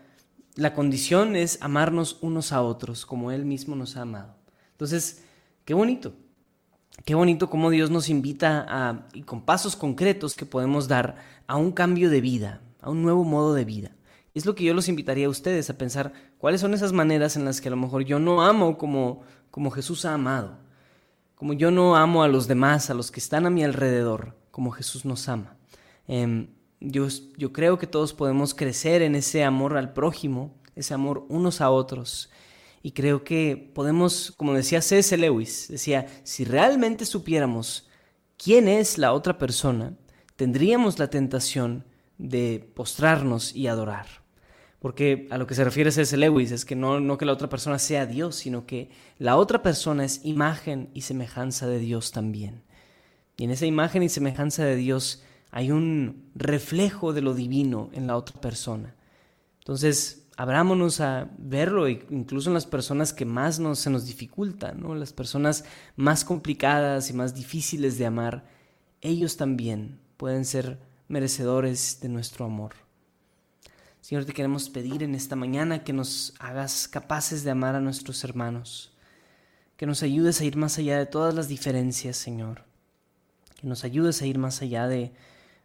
la 0.53 0.75
condición 0.75 1.35
es 1.35 1.57
amarnos 1.63 2.19
unos 2.21 2.51
a 2.51 2.61
otros 2.61 3.07
como 3.07 3.31
Él 3.31 3.45
mismo 3.45 3.75
nos 3.75 3.97
ha 3.97 4.03
amado. 4.03 4.35
Entonces, 4.73 5.23
qué 5.65 5.73
bonito. 5.73 6.13
Qué 7.03 7.15
bonito 7.15 7.49
cómo 7.49 7.71
Dios 7.71 7.89
nos 7.89 8.09
invita 8.09 8.63
a, 8.69 9.07
y 9.11 9.23
con 9.23 9.41
pasos 9.41 9.75
concretos 9.75 10.35
que 10.35 10.45
podemos 10.45 10.87
dar 10.87 11.15
a 11.47 11.55
un 11.55 11.71
cambio 11.71 12.11
de 12.11 12.21
vida, 12.21 12.61
a 12.79 12.91
un 12.91 13.01
nuevo 13.01 13.23
modo 13.23 13.55
de 13.55 13.65
vida. 13.65 13.95
Es 14.35 14.45
lo 14.45 14.53
que 14.53 14.65
yo 14.65 14.75
los 14.75 14.87
invitaría 14.87 15.25
a 15.25 15.31
ustedes 15.31 15.71
a 15.71 15.79
pensar 15.79 16.13
cuáles 16.37 16.61
son 16.61 16.75
esas 16.75 16.93
maneras 16.93 17.37
en 17.37 17.45
las 17.45 17.59
que 17.59 17.69
a 17.69 17.71
lo 17.71 17.77
mejor 17.77 18.03
yo 18.03 18.19
no 18.19 18.43
amo 18.43 18.77
como, 18.77 19.23
como 19.49 19.71
Jesús 19.71 20.05
ha 20.05 20.13
amado, 20.13 20.59
como 21.37 21.53
yo 21.53 21.69
no 21.69 21.95
amo 21.95 22.23
a 22.23 22.27
los 22.27 22.47
demás, 22.47 22.89
a 22.89 22.95
los 22.95 23.11
que 23.11 23.19
están 23.19 23.45
a 23.45 23.51
mi 23.51 23.63
alrededor, 23.63 24.35
como 24.49 24.71
Jesús 24.71 25.05
nos 25.05 25.29
ama. 25.29 25.55
Em, 26.07 26.47
yo, 26.79 27.07
yo 27.37 27.53
creo 27.53 27.77
que 27.77 27.85
todos 27.85 28.11
podemos 28.13 28.55
crecer 28.55 29.03
en 29.03 29.13
ese 29.13 29.43
amor 29.43 29.77
al 29.77 29.93
prójimo, 29.93 30.55
ese 30.75 30.95
amor 30.95 31.25
unos 31.29 31.61
a 31.61 31.69
otros, 31.69 32.31
y 32.81 32.91
creo 32.91 33.23
que 33.23 33.71
podemos, 33.75 34.33
como 34.35 34.55
decía 34.55 34.81
C.S. 34.81 35.15
Lewis, 35.15 35.67
decía, 35.69 36.07
si 36.23 36.43
realmente 36.43 37.05
supiéramos 37.05 37.87
quién 38.35 38.67
es 38.67 38.97
la 38.97 39.13
otra 39.13 39.37
persona, 39.37 39.93
tendríamos 40.35 40.97
la 40.97 41.11
tentación 41.11 41.85
de 42.17 42.67
postrarnos 42.75 43.55
y 43.55 43.67
adorar. 43.67 44.07
Porque 44.87 45.27
a 45.31 45.37
lo 45.37 45.47
que 45.47 45.53
se 45.53 45.65
refiere 45.65 45.91
C.S. 45.91 46.15
Lewis 46.15 46.53
es 46.53 46.63
que 46.63 46.73
no, 46.73 47.17
que 47.17 47.25
la 47.25 47.33
otra 47.33 47.49
persona 47.49 47.77
sea 47.77 48.05
Dios, 48.05 48.37
sino 48.37 48.65
que 48.65 48.89
la 49.19 49.35
otra 49.35 49.61
persona 49.61 50.05
es 50.05 50.21
imagen 50.23 50.91
y 50.93 51.01
semejanza 51.01 51.67
de 51.67 51.77
Dios 51.77 52.13
también. 52.13 52.63
Y 53.35 53.43
en 53.43 53.51
esa 53.51 53.65
imagen 53.65 54.01
y 54.01 54.07
semejanza 54.07 54.63
de 54.63 54.77
Dios 54.77 55.23
hay 55.51 55.71
un 55.71 56.31
reflejo 56.35 57.11
de 57.11 57.19
lo 57.19 57.33
divino 57.33 57.89
en 57.91 58.07
la 58.07 58.15
otra 58.15 58.39
persona. 58.39 58.95
Entonces, 59.59 60.29
abrámonos 60.37 61.01
a 61.01 61.31
verlo, 61.37 61.89
incluso 61.89 62.49
en 62.49 62.53
las 62.53 62.65
personas 62.65 63.11
que 63.11 63.25
más 63.25 63.59
nos, 63.59 63.79
se 63.79 63.89
nos 63.89 64.05
dificultan, 64.05 64.79
¿no? 64.79 64.95
las 64.95 65.11
personas 65.11 65.65
más 65.97 66.23
complicadas 66.23 67.09
y 67.09 67.13
más 67.13 67.35
difíciles 67.35 67.97
de 67.97 68.05
amar, 68.05 68.45
ellos 69.01 69.35
también 69.35 69.99
pueden 70.15 70.45
ser 70.45 70.79
merecedores 71.09 71.99
de 71.99 72.07
nuestro 72.07 72.45
amor. 72.45 72.86
Señor, 74.07 74.23
te 74.23 74.31
queremos 74.31 74.69
pedir 74.69 75.03
en 75.03 75.15
esta 75.15 75.35
mañana 75.35 75.83
que 75.83 75.91
nos 75.91 76.33
hagas 76.39 76.87
capaces 76.87 77.43
de 77.43 77.51
amar 77.51 77.75
a 77.75 77.81
nuestros 77.81 78.23
hermanos, 78.23 78.93
que 79.75 79.85
nos 79.85 80.01
ayudes 80.01 80.39
a 80.39 80.45
ir 80.45 80.55
más 80.55 80.77
allá 80.77 80.97
de 80.97 81.07
todas 81.07 81.35
las 81.35 81.49
diferencias, 81.49 82.15
Señor, 82.15 82.63
que 83.59 83.67
nos 83.67 83.83
ayudes 83.83 84.21
a 84.21 84.25
ir 84.25 84.37
más 84.37 84.61
allá 84.61 84.87
de 84.87 85.11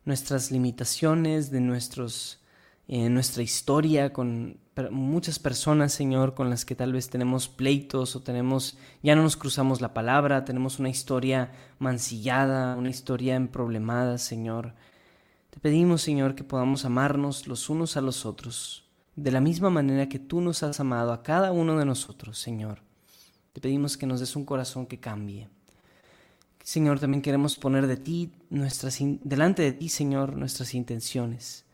nuestras 0.05 0.51
limitaciones, 0.51 1.53
de 1.53 1.61
nuestros 1.61 2.41
en 2.89 3.15
nuestra 3.15 3.45
historia 3.45 4.13
con 4.13 4.59
muchas 4.91 5.39
personas, 5.39 5.93
Señor, 5.93 6.35
con 6.35 6.51
las 6.51 6.65
que 6.65 6.75
tal 6.75 6.93
vez 6.93 7.11
tenemos 7.11 7.47
pleitos 7.47 8.17
o 8.17 8.23
tenemos, 8.23 8.77
ya 9.05 9.15
no 9.15 9.23
nos 9.23 9.37
cruzamos 9.37 9.81
la 9.81 9.95
palabra, 9.95 10.45
tenemos 10.45 10.81
una 10.81 10.89
historia 10.89 11.53
mancillada, 11.79 12.75
una 12.75 12.91
historia 12.91 13.37
emproblemada, 13.37 14.19
Señor. 14.19 14.75
Te 15.53 15.61
pedimos, 15.61 16.01
Señor, 16.01 16.35
que 16.35 16.45
podamos 16.45 16.87
amarnos 16.87 17.47
los 17.47 17.69
unos 17.69 17.99
a 17.99 18.01
los 18.01 18.25
otros, 18.25 18.89
de 19.17 19.31
la 19.31 19.43
misma 19.43 19.69
manera 19.69 20.09
que 20.09 20.19
tú 20.19 20.41
nos 20.41 20.63
has 20.63 20.81
amado 20.81 21.13
a 21.13 21.23
cada 21.23 21.53
uno 21.53 21.79
de 21.79 21.85
nosotros, 21.85 22.39
Señor. 22.39 22.81
Te 23.53 23.61
pedimos 23.61 23.99
que 23.99 24.07
nos 24.07 24.21
des 24.21 24.35
un 24.35 24.47
corazón 24.47 24.87
que 24.87 24.99
cambie. 24.99 25.51
Señor, 26.65 26.99
también 26.99 27.21
queremos 27.21 27.57
poner 27.57 27.87
de 27.87 27.99
ti 27.99 28.33
nuestras, 28.49 28.99
delante 29.01 29.61
de 29.61 29.73
ti, 29.73 29.91
Señor, 29.91 30.37
nuestras 30.37 30.73
intenciones 30.73 31.67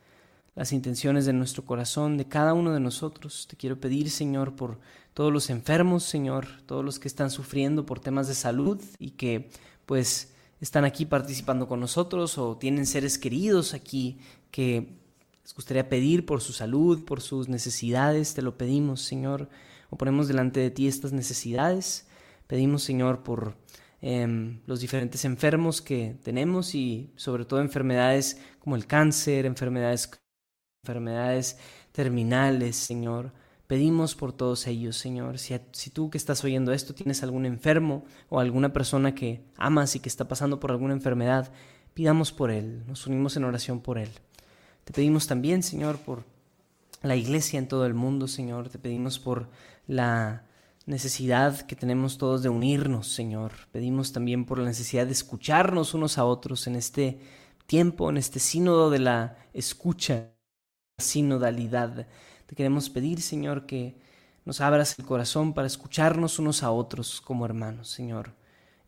las 0.59 0.73
intenciones 0.73 1.25
de 1.25 1.33
nuestro 1.33 1.65
corazón, 1.65 2.17
de 2.17 2.27
cada 2.27 2.53
uno 2.53 2.73
de 2.73 2.81
nosotros. 2.81 3.47
Te 3.49 3.57
quiero 3.57 3.79
pedir, 3.79 4.11
Señor, 4.11 4.57
por 4.57 4.81
todos 5.15 5.33
los 5.33 5.51
enfermos, 5.51 6.03
Señor, 6.03 6.49
todos 6.67 6.85
los 6.85 6.99
que 6.99 7.07
están 7.07 7.31
sufriendo 7.31 7.87
por 7.87 8.01
temas 8.01 8.27
de 8.27 8.35
salud 8.35 8.83
y 8.99 9.13
que 9.13 9.51
pues 9.87 10.35
están 10.61 10.85
aquí 10.85 11.07
participando 11.07 11.69
con 11.69 11.81
nosotros 11.81 12.39
o 12.39 12.57
tienen 12.57 12.87
seres 12.87 13.19
queridos 13.19 13.75
aquí 13.75 14.19
que 14.51 14.99
les 15.43 15.55
gustaría 15.55 15.89
pedir 15.89 16.27
por 16.27 16.41
su 16.41 16.53
salud, 16.53 17.05
por 17.05 17.21
sus 17.21 17.49
necesidades, 17.49 18.35
te 18.35 18.43
lo 18.43 18.59
pedimos, 18.59 19.03
Señor. 19.03 19.49
o 19.91 19.97
ponemos 19.97 20.29
delante 20.29 20.61
de 20.61 20.71
ti 20.71 20.87
estas 20.87 21.15
necesidades. 21.15 22.07
Pedimos, 22.47 22.83
Señor, 22.83 23.23
por 23.23 23.57
em, 24.03 24.61
los 24.67 24.81
diferentes 24.81 25.25
enfermos 25.25 25.81
que 25.81 26.19
tenemos 26.23 26.75
y 26.75 27.11
sobre 27.17 27.47
todo 27.47 27.61
enfermedades 27.61 28.39
como 28.59 28.77
el 28.77 28.87
cáncer, 28.87 29.47
enfermedades, 29.47 30.11
enfermedades 30.85 31.57
terminales, 31.93 32.77
Señor. 32.77 33.33
Pedimos 33.69 34.15
por 34.15 34.33
todos 34.33 34.67
ellos, 34.67 34.97
Señor. 34.97 35.39
Si, 35.39 35.55
si, 35.73 35.91
tú 35.91 36.09
que 36.09 36.17
estás 36.17 36.43
oyendo 36.43 36.73
esto 36.73 36.95
tienes 36.95 37.23
algún 37.23 37.45
enfermo 37.45 38.07
o 38.31 38.41
alguna 38.41 38.73
persona 38.73 39.15
que 39.15 39.45
amas 39.59 39.95
y 39.95 40.01
que 40.01 40.09
está 40.09 40.27
pasando 40.27 40.59
por 40.59 40.71
alguna 40.71 40.95
enfermedad, 40.95 41.53
pidamos 41.93 42.33
por 42.33 42.51
él, 42.51 42.83
nos 42.87 43.07
unimos 43.07 43.37
en 43.37 43.45
oración 43.45 43.81
por 43.81 43.99
él. 43.99 44.09
Te 44.85 44.95
pedimos 44.95 45.27
también, 45.27 45.63
Señor, 45.63 45.99
por 45.99 46.25
la 47.03 47.15
iglesia 47.15 47.59
en 47.59 47.69
todo 47.69 47.85
el 47.85 47.93
mundo, 47.93 48.27
Señor. 48.27 48.71
Te 48.71 48.79
pedimos 48.79 49.19
por 49.19 49.51
la 49.87 50.45
necesidad 50.87 51.61
que 51.61 51.77
tenemos 51.77 52.17
todos 52.17 52.43
de 52.43 52.49
unirnos, 52.49 53.09
Señor. 53.09 53.53
Pedimos 53.71 54.15
también 54.15 54.47
por 54.47 54.61
la 54.61 54.65
necesidad 54.65 55.05
de 55.05 55.13
escucharnos 55.13 55.93
unos 55.93 56.17
a 56.17 56.25
otros 56.25 56.67
en 56.67 56.75
este 56.75 57.21
tiempo, 57.67 58.09
en 58.09 58.17
este 58.17 58.39
sínodo 58.39 58.89
de 58.89 59.01
la 59.01 59.37
escucha, 59.53 60.31
sinodalidad. 60.99 62.07
Te 62.47 62.57
queremos 62.57 62.91
pedir, 62.91 63.23
Señor, 63.23 63.67
que 63.67 63.97
nos 64.45 64.61
abras 64.61 64.99
el 64.99 65.05
corazón 65.05 65.55
para 65.55 65.67
escucharnos 65.67 66.39
unos 66.39 66.63
a 66.63 66.71
otros 66.71 67.21
como 67.21 67.45
hermanos, 67.45 67.89
Señor. 67.89 68.35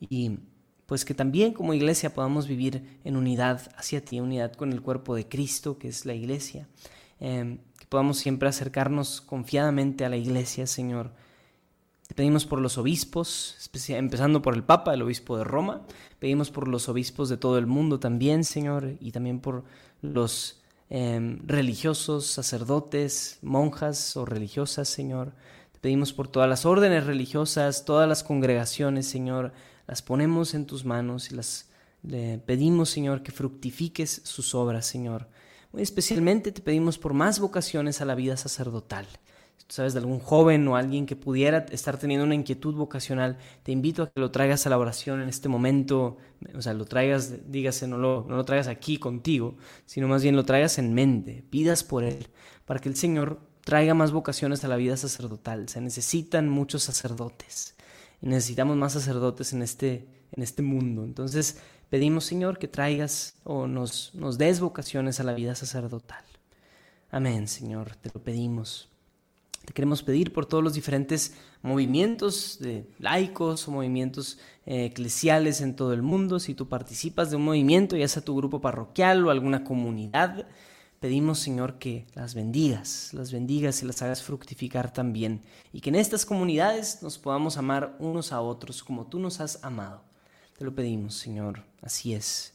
Y 0.01 0.39
pues 0.87 1.05
que 1.05 1.15
también 1.15 1.53
como 1.53 1.73
iglesia 1.73 2.13
podamos 2.13 2.49
vivir 2.49 3.01
en 3.05 3.17
unidad 3.17 3.71
hacia 3.77 4.05
ti, 4.05 4.19
unidad 4.19 4.53
con 4.55 4.73
el 4.73 4.83
cuerpo 4.83 5.15
de 5.15 5.29
Cristo, 5.29 5.79
que 5.79 5.89
es 5.89 6.05
la 6.05 6.15
iglesia. 6.15 6.67
Em, 7.21 7.59
que 7.79 7.87
podamos 7.87 8.19
siempre 8.19 8.49
acercarnos 8.49 9.21
confiadamente 9.21 10.05
a 10.05 10.09
la 10.09 10.17
iglesia, 10.17 10.67
Señor. 10.67 11.13
Te 12.09 12.15
pedimos 12.15 12.45
por 12.45 12.61
los 12.61 12.77
obispos, 12.77 13.71
empezando 13.89 14.43
por 14.43 14.55
el 14.55 14.65
Papa, 14.65 14.95
el 14.95 15.03
obispo 15.03 15.39
de 15.39 15.45
Roma. 15.45 15.83
Pedimos 16.19 16.51
por 16.51 16.67
los 16.67 16.89
obispos 16.89 17.29
de 17.29 17.37
todo 17.37 17.57
el 17.57 17.67
mundo 17.67 18.01
también, 18.01 18.43
Señor, 18.43 18.97
y 18.99 19.13
también 19.13 19.39
por 19.39 19.65
los 20.03 20.60
em, 20.91 21.39
religiosos, 21.47 22.27
sacerdotes, 22.27 23.39
monjas 23.41 24.17
o 24.17 24.27
religiosas, 24.27 24.89
Señor. 24.89 25.33
Te 25.73 25.81
pedimos 25.81 26.13
por 26.13 26.29
todas 26.29 26.49
las 26.49 26.67
órdenes 26.67 27.07
religiosas, 27.07 27.85
todas 27.87 28.07
las 28.09 28.23
congregaciones, 28.23 29.07
Señor 29.07 29.53
las 29.91 30.03
ponemos 30.03 30.55
en 30.55 30.67
tus 30.67 30.85
manos 30.85 31.33
y 31.33 31.35
las 31.35 31.67
le 32.05 32.39
pedimos, 32.39 32.91
Señor, 32.91 33.25
que 33.25 33.33
fructifiques 33.33 34.23
sus 34.23 34.55
obras, 34.55 34.87
Señor. 34.87 35.27
Muy 35.73 35.83
especialmente 35.83 36.53
te 36.53 36.63
pedimos 36.63 36.97
por 36.97 37.13
más 37.13 37.41
vocaciones 37.41 38.01
a 38.01 38.05
la 38.05 38.15
vida 38.15 38.37
sacerdotal. 38.37 39.07
Si 39.61 39.67
tú 39.67 39.75
sabes 39.75 39.93
de 39.93 39.99
algún 39.99 40.21
joven 40.21 40.67
o 40.69 40.77
alguien 40.77 41.05
que 41.05 41.17
pudiera 41.17 41.67
estar 41.71 41.99
teniendo 41.99 42.25
una 42.25 42.35
inquietud 42.35 42.75
vocacional, 42.75 43.37
te 43.63 43.73
invito 43.73 44.03
a 44.03 44.11
que 44.11 44.19
lo 44.19 44.31
traigas 44.31 44.67
a 44.67 44.71
la 44.71 44.79
oración 44.79 45.21
en 45.21 45.29
este 45.29 45.51
momento. 45.51 46.17
O 46.55 46.63
sea, 46.63 46.73
lo 46.73 46.87
traigas, 46.87 47.53
dígase, 47.53 47.87
no 47.87 47.99
lo, 47.99 48.25
no 48.27 48.37
lo 48.37 48.45
traigas 48.47 48.69
aquí 48.69 48.97
contigo, 48.97 49.59
sino 49.85 50.09
más 50.09 50.23
bien 50.23 50.35
lo 50.35 50.47
traigas 50.47 50.79
en 50.79 50.95
mente. 50.95 51.45
Pidas 51.51 51.85
por 51.85 52.05
él, 52.05 52.29
para 52.65 52.81
que 52.81 52.89
el 52.89 52.97
Señor 52.97 53.39
traiga 53.61 53.93
más 53.93 54.13
vocaciones 54.13 54.65
a 54.65 54.69
la 54.69 54.77
vida 54.77 54.97
sacerdotal. 54.97 55.69
Se 55.69 55.83
necesitan 55.83 56.49
muchos 56.49 56.83
sacerdotes 56.83 57.77
y 58.23 58.29
necesitamos 58.29 58.79
más 58.79 58.95
sacerdotes 58.95 59.53
en 59.53 59.61
este, 59.61 60.09
en 60.33 60.43
este 60.43 60.63
mundo. 60.63 61.05
Entonces 61.05 61.59
pedimos, 61.91 62.25
Señor, 62.25 62.59
que 62.59 62.67
traigas 62.67 63.35
o 63.45 63.67
nos, 63.67 64.15
nos 64.15 64.39
des 64.39 64.59
vocaciones 64.59 65.21
a 65.21 65.25
la 65.25 65.35
vida 65.35 65.55
sacerdotal. 65.55 66.25
Amén, 67.11 67.47
Señor, 67.47 67.97
te 67.97 68.11
lo 68.15 68.23
pedimos. 68.23 68.90
Te 69.71 69.75
queremos 69.75 70.03
pedir 70.03 70.33
por 70.33 70.47
todos 70.47 70.65
los 70.65 70.75
diferentes 70.75 71.35
movimientos 71.63 72.59
de 72.59 72.91
laicos 72.99 73.69
o 73.69 73.71
movimientos 73.71 74.41
eh, 74.67 74.87
eclesiales 74.87 75.61
en 75.61 75.77
todo 75.77 75.93
el 75.93 76.03
mundo. 76.03 76.41
Si 76.41 76.57
tú 76.57 76.69
participas 76.69 77.31
de 77.31 77.37
un 77.37 77.45
movimiento, 77.45 77.97
ya 77.97 78.09
sea 78.09 78.25
tu 78.25 78.35
grupo 78.35 78.61
parroquial 78.61 79.25
o 79.25 79.31
alguna 79.31 79.63
comunidad, 79.63 80.49
Pedimos, 80.99 81.39
Señor, 81.39 81.79
que 81.79 82.05
las 82.15 82.35
bendigas, 82.35 83.15
las 83.15 83.31
bendigas 83.31 83.81
y 83.81 83.87
las 83.87 84.03
hagas 84.03 84.25
fructificar 84.25 84.93
también, 84.93 85.41
y 85.73 85.81
que 85.81 85.89
en 85.89 85.95
estas 85.95 86.27
comunidades 86.27 87.03
nos 87.03 87.17
podamos 87.17 87.57
amar 87.57 87.97
unos 88.01 88.33
a 88.33 88.41
otros 88.41 88.83
como 88.83 89.07
tú 89.07 89.21
nos 89.21 89.41
has 89.41 89.65
amado. 89.65 90.03
Te 90.59 90.65
lo 90.65 90.75
pedimos, 90.75 91.15
Señor, 91.15 91.63
así 91.81 92.13
es. 92.13 92.53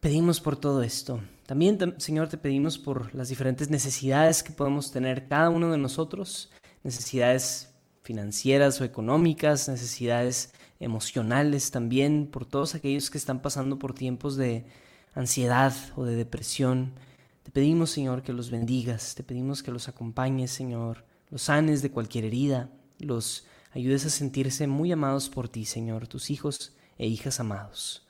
Pedimos 0.00 0.40
por 0.40 0.56
todo 0.56 0.82
esto. 0.82 1.20
También, 1.44 1.94
Señor, 1.98 2.28
te 2.28 2.38
pedimos 2.38 2.78
por 2.78 3.14
las 3.14 3.28
diferentes 3.28 3.68
necesidades 3.68 4.42
que 4.42 4.50
podemos 4.50 4.90
tener 4.92 5.28
cada 5.28 5.50
uno 5.50 5.70
de 5.70 5.76
nosotros, 5.76 6.50
necesidades 6.82 7.74
financieras 8.02 8.80
o 8.80 8.84
económicas, 8.84 9.68
necesidades 9.68 10.54
emocionales 10.78 11.70
también, 11.70 12.28
por 12.28 12.46
todos 12.46 12.74
aquellos 12.74 13.10
que 13.10 13.18
están 13.18 13.42
pasando 13.42 13.78
por 13.78 13.92
tiempos 13.92 14.36
de 14.36 14.64
ansiedad 15.12 15.74
o 15.96 16.04
de 16.04 16.16
depresión. 16.16 16.94
Te 17.42 17.50
pedimos, 17.50 17.90
Señor, 17.90 18.22
que 18.22 18.32
los 18.32 18.50
bendigas, 18.50 19.14
te 19.14 19.22
pedimos 19.22 19.62
que 19.62 19.70
los 19.70 19.86
acompañes, 19.86 20.50
Señor, 20.50 21.04
los 21.28 21.42
sanes 21.42 21.82
de 21.82 21.90
cualquier 21.90 22.24
herida, 22.24 22.70
los 23.00 23.44
ayudes 23.72 24.06
a 24.06 24.10
sentirse 24.10 24.66
muy 24.66 24.92
amados 24.92 25.28
por 25.28 25.50
ti, 25.50 25.66
Señor, 25.66 26.08
tus 26.08 26.30
hijos 26.30 26.74
e 26.96 27.06
hijas 27.06 27.38
amados. 27.38 28.06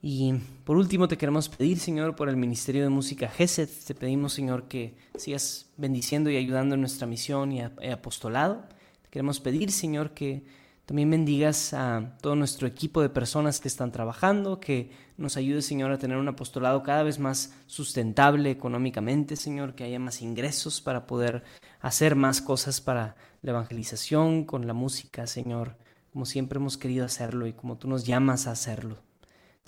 Y 0.00 0.34
por 0.64 0.76
último 0.76 1.08
te 1.08 1.18
queremos 1.18 1.48
pedir, 1.48 1.78
Señor, 1.80 2.14
por 2.14 2.28
el 2.28 2.36
Ministerio 2.36 2.82
de 2.82 2.88
Música 2.88 3.28
GESED, 3.28 3.68
te 3.86 3.94
pedimos, 3.94 4.32
Señor, 4.32 4.68
que 4.68 4.96
sigas 5.16 5.70
bendiciendo 5.76 6.30
y 6.30 6.36
ayudando 6.36 6.76
en 6.76 6.80
nuestra 6.80 7.06
misión 7.06 7.50
y 7.50 7.62
apostolado. 7.62 8.62
Te 9.02 9.08
queremos 9.10 9.40
pedir, 9.40 9.72
Señor, 9.72 10.14
que 10.14 10.44
también 10.86 11.10
bendigas 11.10 11.74
a 11.74 12.16
todo 12.22 12.36
nuestro 12.36 12.68
equipo 12.68 13.02
de 13.02 13.10
personas 13.10 13.60
que 13.60 13.66
están 13.66 13.90
trabajando, 13.90 14.60
que 14.60 14.90
nos 15.16 15.36
ayude, 15.36 15.62
Señor, 15.62 15.90
a 15.90 15.98
tener 15.98 16.16
un 16.16 16.28
apostolado 16.28 16.84
cada 16.84 17.02
vez 17.02 17.18
más 17.18 17.52
sustentable 17.66 18.52
económicamente, 18.52 19.34
Señor, 19.34 19.74
que 19.74 19.84
haya 19.84 19.98
más 19.98 20.22
ingresos 20.22 20.80
para 20.80 21.08
poder 21.08 21.42
hacer 21.80 22.14
más 22.14 22.40
cosas 22.40 22.80
para 22.80 23.16
la 23.42 23.50
evangelización 23.50 24.44
con 24.44 24.66
la 24.66 24.74
música, 24.74 25.26
Señor, 25.26 25.76
como 26.12 26.24
siempre 26.24 26.58
hemos 26.58 26.78
querido 26.78 27.04
hacerlo 27.04 27.48
y 27.48 27.52
como 27.52 27.76
tú 27.76 27.88
nos 27.88 28.04
llamas 28.04 28.46
a 28.46 28.52
hacerlo. 28.52 29.07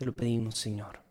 Te 0.01 0.07
lo 0.07 0.15
pedimos, 0.15 0.57
Señor. 0.57 1.03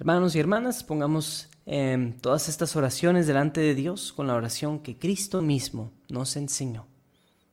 Hermanos 0.00 0.34
y 0.34 0.40
hermanas, 0.40 0.82
pongamos 0.82 1.48
em, 1.64 2.18
todas 2.18 2.48
estas 2.48 2.74
oraciones 2.74 3.28
delante 3.28 3.60
de 3.60 3.76
Dios 3.76 4.12
con 4.12 4.26
la 4.26 4.34
oración 4.34 4.80
que 4.80 4.98
Cristo 4.98 5.42
mismo 5.42 5.92
nos 6.08 6.34
enseñó. 6.34 6.88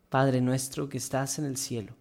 Padre 0.10 0.41
nuestro 0.41 0.89
que 0.89 0.97
estás 0.97 1.38
en 1.38 1.45
el 1.45 1.58
cielo, 1.58 1.93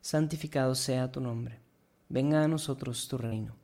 santificado 0.00 0.74
sea 0.74 1.12
tu 1.12 1.20
nombre. 1.20 1.60
Venga 2.08 2.42
a 2.42 2.48
nosotros 2.48 3.06
tu 3.06 3.18
reino. 3.18 3.54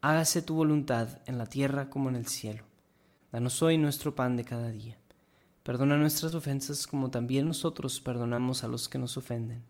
Hágase 0.00 0.40
tu 0.40 0.54
voluntad 0.54 1.20
en 1.26 1.36
la 1.36 1.44
tierra 1.44 1.90
como 1.90 2.08
en 2.08 2.16
el 2.16 2.26
cielo. 2.28 2.64
Danos 3.30 3.60
hoy 3.60 3.76
nuestro 3.76 4.14
pan 4.14 4.38
de 4.38 4.46
cada 4.46 4.70
día. 4.70 4.96
Perdona 5.64 5.98
nuestras 5.98 6.34
ofensas 6.34 6.86
como 6.86 7.10
también 7.10 7.46
nosotros 7.46 8.00
perdonamos 8.00 8.64
a 8.64 8.68
los 8.68 8.88
que 8.88 8.98
nos 8.98 9.18
ofenden. 9.18 9.62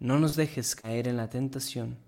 No 0.00 0.18
nos 0.18 0.36
dejes 0.36 0.74
caer 0.74 1.06
en 1.06 1.18
la 1.18 1.28
tentación 1.28 2.07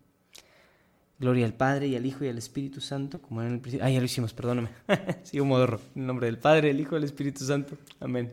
Gloria 1.21 1.45
al 1.45 1.53
Padre 1.53 1.85
y 1.85 1.95
al 1.95 2.03
Hijo 2.03 2.25
y 2.25 2.29
al 2.29 2.39
Espíritu 2.39 2.81
Santo, 2.81 3.21
como 3.21 3.43
en 3.43 3.53
el 3.53 3.59
principio. 3.59 3.85
Ah, 3.85 3.91
ya 3.91 3.99
lo 3.99 4.05
hicimos, 4.05 4.33
perdóname. 4.33 4.69
Sigo 5.21 5.45
modorro. 5.45 5.79
En 5.95 6.07
nombre 6.07 6.25
del 6.25 6.39
Padre, 6.39 6.71
el 6.71 6.79
Hijo 6.79 6.95
y 6.95 6.97
el 6.97 7.03
Espíritu 7.03 7.45
Santo. 7.45 7.77
Amén. 7.99 8.31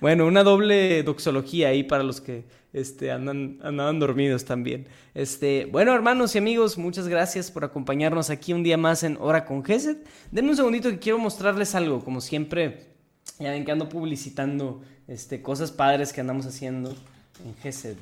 Bueno, 0.00 0.26
una 0.26 0.44
doble 0.44 1.02
doxología 1.02 1.68
ahí 1.68 1.82
para 1.82 2.04
los 2.04 2.20
que 2.20 2.44
este, 2.72 3.10
andan, 3.10 3.58
andaban 3.60 3.98
dormidos 3.98 4.44
también. 4.44 4.86
Este, 5.14 5.66
bueno, 5.66 5.92
hermanos 5.92 6.32
y 6.36 6.38
amigos, 6.38 6.78
muchas 6.78 7.08
gracias 7.08 7.50
por 7.50 7.64
acompañarnos 7.64 8.30
aquí 8.30 8.52
un 8.52 8.62
día 8.62 8.76
más 8.76 9.02
en 9.02 9.16
Hora 9.20 9.44
con 9.44 9.64
Gesed. 9.64 9.96
Denme 10.30 10.50
un 10.50 10.56
segundito 10.56 10.88
que 10.90 11.00
quiero 11.00 11.18
mostrarles 11.18 11.74
algo. 11.74 12.04
Como 12.04 12.20
siempre, 12.20 12.86
ya 13.40 13.50
ven 13.50 13.64
que 13.64 13.72
ando 13.72 13.88
publicitando 13.88 14.82
este, 15.08 15.42
cosas 15.42 15.72
padres 15.72 16.12
que 16.12 16.20
andamos 16.20 16.46
haciendo 16.46 16.90
en 17.44 17.56
Gesed. 17.56 17.96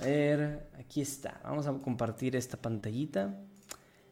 A 0.00 0.04
ver, 0.04 0.68
aquí 0.78 1.00
está. 1.00 1.40
Vamos 1.44 1.66
a 1.66 1.72
compartir 1.72 2.36
esta 2.36 2.56
pantallita. 2.56 3.34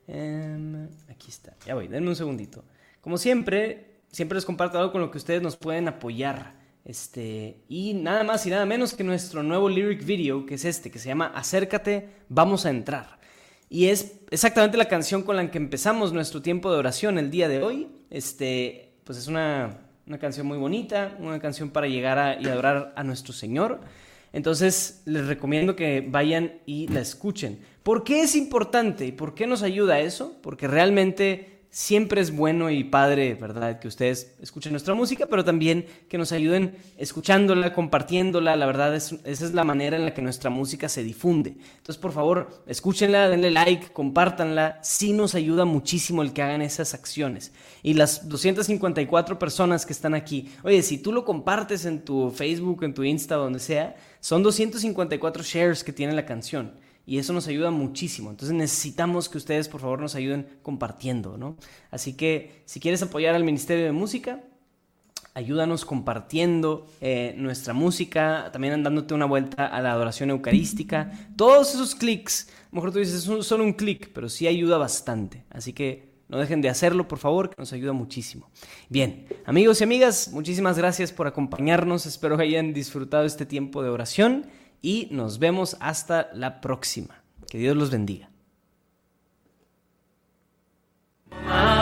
Em, 0.07 0.89
aquí 1.09 1.31
está. 1.31 1.55
Ya 1.67 1.75
voy, 1.75 1.89
denme 1.89 2.09
un 2.09 2.17
segundito. 2.17 2.65
Como 3.01 3.19
siempre, 3.19 4.01
siempre 4.11 4.37
les 4.37 4.45
comparto 4.45 4.79
algo 4.79 4.93
con 4.93 5.01
lo 5.01 5.11
que 5.11 5.19
ustedes 5.19 5.43
nos 5.43 5.57
pueden 5.57 5.89
apoyar 5.89 6.63
Este, 6.85 7.63
y 7.67 7.95
nada 7.95 8.25
más 8.25 8.45
y 8.45 8.51
nada 8.51 8.67
menos 8.67 8.93
que 8.93 9.05
nuestro 9.05 9.43
nuevo 9.43 9.71
lyric 9.71 10.05
video, 10.05 10.45
que 10.45 10.57
es 10.57 10.67
este, 10.67 10.91
que 10.91 10.99
se 10.99 11.09
llama 11.09 11.33
Acércate, 11.35 12.11
vamos 12.29 12.67
a 12.67 12.71
entrar. 12.71 13.19
Y 13.71 13.87
es 13.87 14.21
exactamente 14.31 14.77
la 14.77 14.87
canción 14.87 15.23
con 15.23 15.37
la 15.37 15.51
que 15.51 15.57
empezamos 15.57 16.13
nuestro 16.13 16.43
tiempo 16.43 16.71
de 16.71 16.79
oración 16.79 17.19
el 17.19 17.31
día 17.31 17.49
de 17.49 17.63
hoy. 17.63 17.89
Este, 18.11 18.93
pues 19.05 19.17
es 19.17 19.29
una, 19.29 19.79
una 20.07 20.19
canción 20.19 20.47
muy 20.47 20.59
bonita, 20.59 21.17
una 21.19 21.41
canción 21.41 21.71
para 21.71 21.87
llegar 21.87 22.19
a, 22.19 22.41
y 22.41 22.47
adorar 22.47 22.93
a 22.97 23.03
nuestro 23.03 23.33
Señor. 23.33 23.81
Entonces 24.35 25.01
les 25.05 25.29
recomiendo 25.29 25.77
que 25.77 26.05
vayan 26.07 26.55
y 26.67 26.89
la 26.89 27.01
escuchen. 27.01 27.61
¿Por 27.85 28.03
qué 28.03 28.23
es 28.23 28.35
importante 28.35 29.07
y 29.07 29.13
por 29.13 29.37
qué 29.37 29.47
nos 29.47 29.63
ayuda 29.63 30.01
eso? 30.01 30.37
Porque 30.43 30.67
realmente 30.67 31.54
siempre 31.75 32.21
es 32.21 32.31
bueno 32.31 32.71
y 32.71 32.85
padre, 32.85 33.35
¿verdad? 33.35 33.81
Que 33.81 33.89
ustedes 33.89 34.37
escuchen 34.41 34.71
nuestra 34.71 34.95
música, 34.95 35.27
pero 35.29 35.45
también 35.45 35.87
que 36.09 36.17
nos 36.17 36.31
ayuden 36.31 36.77
escuchándola, 36.99 37.73
compartiéndola. 37.75 38.55
La 38.55 38.65
verdad, 38.65 38.95
es, 38.95 39.17
esa 39.25 39.45
es 39.45 39.55
la 39.55 39.65
manera 39.65 39.97
en 39.97 40.05
la 40.05 40.15
que 40.15 40.23
nuestra 40.23 40.51
música 40.51 40.89
se 40.89 41.03
difunde. 41.03 41.57
Entonces, 41.79 41.97
por 41.97 42.13
favor, 42.13 42.63
escúchenla, 42.69 43.29
denle 43.29 43.51
like, 43.51 43.89
compártanla. 43.89 44.79
Sí 44.85 45.13
nos 45.13 45.35
ayuda 45.35 45.65
muchísimo 45.65 46.23
el 46.23 46.33
que 46.33 46.43
hagan 46.43 46.63
esas 46.63 46.95
acciones. 46.95 47.51
Y 47.83 47.95
las 47.95 48.29
254 48.29 49.37
personas 49.41 49.85
que 49.85 49.95
están 49.95 50.15
aquí, 50.15 50.53
oye, 50.63 50.81
si 50.81 50.99
tú 50.99 51.13
lo 51.13 51.25
compartes 51.25 51.87
en 51.87 52.05
tu 52.05 52.31
Facebook, 52.31 52.85
en 52.85 52.95
tu 52.95 53.03
Insta, 53.03 53.35
donde 53.35 53.59
sea, 53.59 53.97
son 54.21 54.45
254 54.45 55.43
shares 55.43 55.83
que 55.83 55.93
tiene 55.93 56.13
la 56.13 56.25
canción 56.25 56.84
y 57.07 57.19
eso 57.19 57.33
nos 57.33 57.49
ayuda 57.49 57.71
muchísimo. 57.71 58.31
Entonces 58.31 58.57
necesitamos 58.57 59.29
que 59.29 59.39
ustedes 59.39 59.69
por 59.69 59.81
favor 59.81 60.01
nos 60.01 60.15
ayuden 60.15 60.47
compartiendo, 60.63 61.37
¿no? 61.37 61.57
Así 61.91 62.15
que 62.15 62.63
si 62.65 62.81
quieres 62.81 63.03
apoyar 63.03 63.35
al 63.35 63.45
Ministerio 63.45 63.85
de 63.85 63.93
Música, 63.93 64.43
ayúdanos 65.35 65.85
compartiendo 65.85 66.87
eh, 67.01 67.35
nuestra 67.37 67.75
música, 67.75 68.51
también 68.53 68.83
dándote 68.83 69.15
una 69.15 69.27
vuelta 69.27 69.67
a 69.67 69.83
la 69.83 69.93
adoración 69.93 70.31
eucarística. 70.31 71.11
Todos 71.37 71.75
esos 71.75 71.95
clics, 71.95 72.49
a 72.49 72.67
lo 72.71 72.77
mejor 72.77 72.93
tú 72.93 73.01
dices, 73.01 73.27
es 73.29 73.47
solo 73.47 73.65
un 73.65 73.73
clic, 73.73 74.11
pero 74.15 74.29
sí 74.29 74.47
ayuda 74.47 74.79
bastante. 74.79 75.45
Así 75.51 75.73
que 75.73 76.15
no 76.29 76.39
dejen 76.39 76.63
de 76.63 76.69
hacerlo, 76.69 77.07
por 77.07 77.19
favor, 77.19 77.51
que 77.51 77.57
nos 77.59 77.73
ayuda 77.73 77.93
muchísimo. 77.93 78.49
Bien, 78.89 79.27
amigos 79.45 79.81
y 79.81 79.85
amigas, 79.85 80.31
muchísimas 80.33 80.79
gracias 80.79 81.13
por 81.13 81.27
acompañarnos. 81.27 82.07
Espero 82.07 82.37
que 82.37 82.45
hayan 82.45 82.73
disfrutado 82.73 83.25
este 83.25 83.45
tiempo 83.45 83.83
de 83.83 83.91
oración 83.91 84.47
y 84.85 85.09
nos 85.11 85.39
vemos 85.39 85.79
hasta 85.81 86.29
la 86.35 86.61
próxima. 86.61 87.23
Que 87.49 87.57
Dios 87.57 87.75
los 87.75 87.91
bendiga. 87.91 88.29
Ah. 91.33 91.74